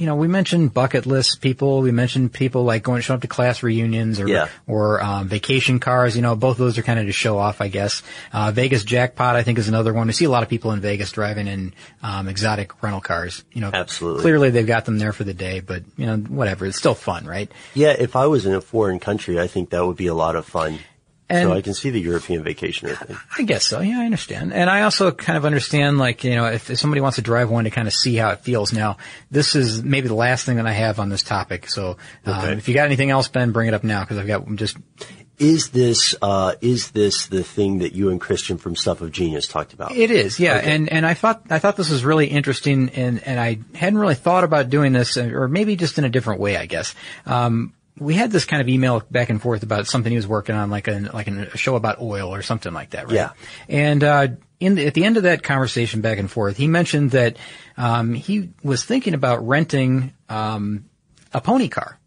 [0.00, 1.82] you know, we mentioned bucket list people.
[1.82, 4.48] We mentioned people like going, showing up to class reunions or, Yeah.
[4.66, 6.16] or, um, vacation cars.
[6.16, 8.02] You know, both of those are kind of to show off, I guess.
[8.32, 10.06] Uh, Vegas jackpot, I think is another one.
[10.06, 13.44] We see a lot of people in Vegas driving in, um, exotic rental cars.
[13.52, 14.22] You know, Absolutely.
[14.22, 16.64] Clearly they've got them there for the day, but, you know, whatever.
[16.64, 17.52] It's still fun, right?
[17.74, 20.34] Yeah, if I was in a foreign country, I think that would be a lot
[20.34, 20.78] of fun.
[21.30, 23.16] And- so I can see the European vacationer thing.
[23.38, 23.80] I guess so.
[23.80, 24.52] Yeah, I understand.
[24.52, 27.50] And I also kind of understand, like, you know, if, if somebody wants to drive
[27.50, 28.72] one to kind of see how it feels.
[28.72, 28.96] Now,
[29.30, 31.68] this is maybe the last thing that I have on this topic.
[31.68, 32.52] So, um, Okay.
[32.54, 34.76] if you got anything else, Ben, bring it up now because I've got just
[35.38, 39.48] is this uh, is this the thing that you and Christian from Stuff of Genius
[39.48, 39.92] talked about?
[39.92, 40.58] It is, yeah.
[40.58, 40.70] Okay.
[40.74, 44.14] And and I thought I thought this was really interesting, and and I hadn't really
[44.16, 46.94] thought about doing this, or maybe just in a different way, I guess.
[47.24, 50.54] Um, we had this kind of email back and forth about something he was working
[50.54, 53.14] on, like a like a show about oil or something like that, right?
[53.14, 53.30] Yeah.
[53.68, 54.28] And uh,
[54.58, 57.36] in the, at the end of that conversation back and forth, he mentioned that
[57.76, 60.86] um, he was thinking about renting um,
[61.32, 62.00] a pony car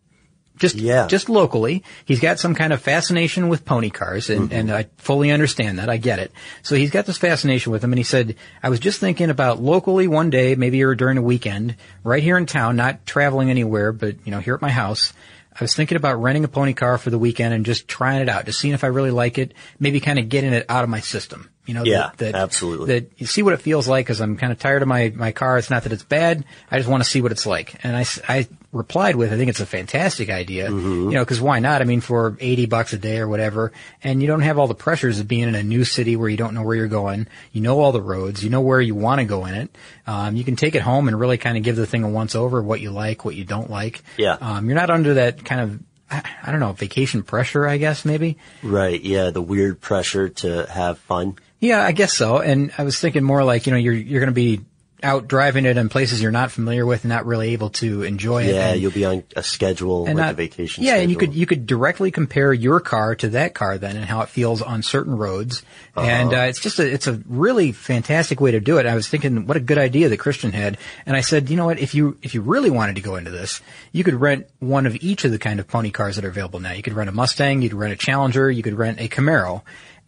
[0.58, 1.08] just yeah.
[1.08, 1.84] just locally.
[2.06, 4.54] He's got some kind of fascination with pony cars, and, mm-hmm.
[4.54, 5.90] and I fully understand that.
[5.90, 6.32] I get it.
[6.62, 9.62] So he's got this fascination with them, and he said, "I was just thinking about
[9.62, 13.92] locally one day, maybe or during a weekend, right here in town, not traveling anywhere,
[13.92, 15.14] but you know, here at my house."
[15.56, 18.30] I was thinking about renting a pony car for the weekend and just trying it
[18.30, 20.90] out, just seeing if I really like it, maybe kind of getting it out of
[20.90, 21.50] my system.
[21.66, 22.88] You know, yeah, that, that, absolutely.
[22.88, 25.32] That you see what it feels like because I'm kind of tired of my, my
[25.32, 25.58] car.
[25.58, 26.44] It's not that it's bad.
[26.70, 27.84] I just want to see what it's like.
[27.86, 30.68] And I, I replied with, I think it's a fantastic idea.
[30.68, 31.04] Mm-hmm.
[31.06, 31.82] You know, because why not?
[31.82, 33.72] I mean, for 80 bucks a day or whatever,
[34.04, 36.36] and you don't have all the pressures of being in a new city where you
[36.36, 37.28] don't know where you're going.
[37.54, 38.44] You know all the roads.
[38.44, 39.78] You know where you want to go in it.
[40.06, 42.36] Um, you can take it home and really kind of give the thing a once
[42.36, 44.04] over, what you like, what you don't like.
[44.18, 44.38] Yeah.
[44.42, 45.80] Um, you're not under that kind of
[46.14, 48.38] I don't know, vacation pressure, I guess, maybe.
[48.62, 49.02] Right.
[49.02, 49.32] Yeah.
[49.32, 51.38] The weird pressure to have fun.
[51.64, 52.40] Yeah, I guess so.
[52.40, 54.66] And I was thinking more like, you know, you're, you're going to be
[55.02, 58.44] out driving it in places you're not familiar with and not really able to enjoy
[58.44, 58.54] it.
[58.54, 61.02] Yeah, and, you'll be on a schedule, like not, a vacation yeah, schedule.
[61.02, 64.22] and you could, you could directly compare your car to that car then and how
[64.22, 65.64] it feels on certain roads.
[65.96, 66.06] Uh-huh.
[66.06, 68.86] And, uh, it's just a, it's a really fantastic way to do it.
[68.86, 70.78] I was thinking what a good idea that Christian had.
[71.06, 73.32] And I said, you know what, if you, if you really wanted to go into
[73.32, 73.62] this,
[73.94, 76.60] you could rent one of each of the kind of pony cars that are available
[76.60, 76.74] now.
[76.74, 79.64] You could rent a Mustang, you could rent a Challenger, you could rent a Camaro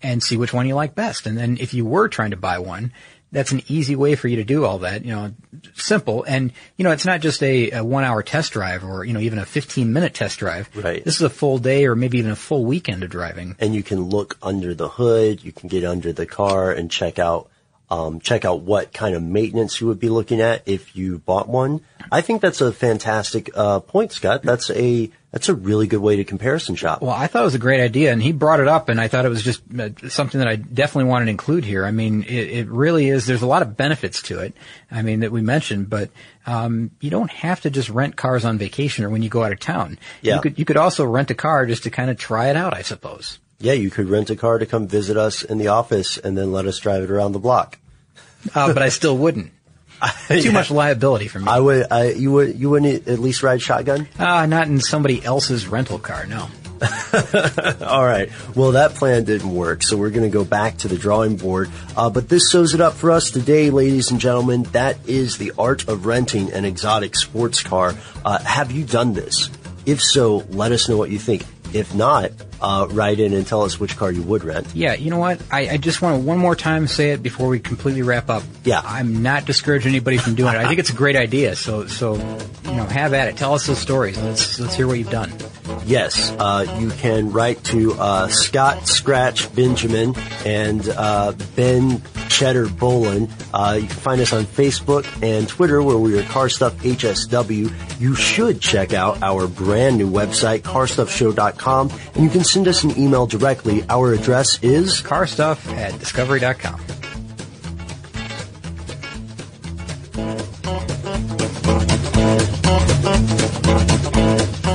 [0.06, 1.26] and see which one you like best.
[1.26, 2.93] And then if you were trying to buy one,
[3.32, 5.34] that's an easy way for you to do all that, you know,
[5.74, 6.24] simple.
[6.24, 9.20] And, you know, it's not just a, a one hour test drive or, you know,
[9.20, 10.70] even a 15 minute test drive.
[10.76, 11.03] Right.
[11.03, 13.56] This is a full day or maybe even a full weekend of driving.
[13.60, 17.18] And you can look under the hood, you can get under the car and check
[17.18, 17.49] out,
[17.89, 21.49] um, check out what kind of maintenance you would be looking at if you bought
[21.49, 21.82] one.
[22.12, 24.43] I think that's a fantastic, uh, point, Scott.
[24.43, 27.01] That's a, that's a really good way to comparison shop.
[27.01, 29.09] Well, I thought it was a great idea, and he brought it up, and I
[29.09, 31.86] thought it was just uh, something that I definitely wanted to include here.
[31.86, 33.25] I mean, it, it really is.
[33.25, 34.53] There's a lot of benefits to it.
[34.89, 36.09] I mean, that we mentioned, but
[36.47, 39.51] um, you don't have to just rent cars on vacation or when you go out
[39.51, 39.99] of town.
[40.21, 40.36] Yeah.
[40.36, 42.73] You could you could also rent a car just to kind of try it out,
[42.73, 43.39] I suppose.
[43.59, 46.53] Yeah, you could rent a car to come visit us in the office and then
[46.53, 47.77] let us drive it around the block.
[48.53, 49.51] Uh, but I still wouldn't.
[50.28, 50.52] Too yeah.
[50.52, 51.48] much liability for me.
[51.48, 51.91] I would.
[51.91, 52.60] I, you would.
[52.60, 54.08] You wouldn't at least ride shotgun.
[54.18, 56.26] Uh, not in somebody else's rental car.
[56.26, 56.48] No.
[57.88, 58.30] All right.
[58.56, 61.72] Well, that plan didn't work, so we're going to go back to the drawing board.
[61.96, 64.64] Uh, but this sews it up for us today, ladies and gentlemen.
[64.74, 67.96] That is the art of renting an exotic sports car.
[68.26, 69.50] Uh, have you done this?
[69.86, 71.46] If so, let us know what you think.
[71.74, 72.32] If not,
[72.62, 74.68] uh, write in and tell us which car you would rent.
[74.74, 75.41] Yeah, you know what?
[75.51, 78.43] I, I just want to one more time say it before we completely wrap up.
[78.64, 80.58] Yeah, I'm not discouraging anybody from doing it.
[80.58, 81.56] I think it's a great idea.
[81.56, 83.38] So, so you know, have at it.
[83.38, 84.18] Tell us those stories.
[84.18, 85.32] Let's let's hear what you've done.
[85.86, 93.30] Yes, uh, you can write to uh, Scott Scratch Benjamin and uh, Ben Cheddar Bowlin.
[93.53, 97.72] Uh, you can find us on Facebook and Twitter where we are Car Stuff HSW.
[97.99, 102.98] You should check out our brand new website, carstuffshow.com, and you can send us an
[102.98, 103.84] email directly.
[103.89, 106.80] Our address is carstuff at discovery.com.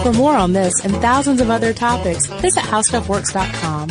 [0.02, 3.88] For more on this and thousands of other topics, visit howstuffworks.com.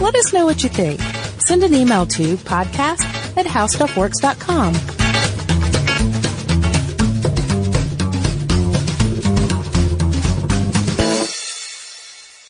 [0.00, 1.00] Let us know what you think.
[1.40, 3.04] Send an email to podcast
[3.36, 4.99] at howstuffworks.com.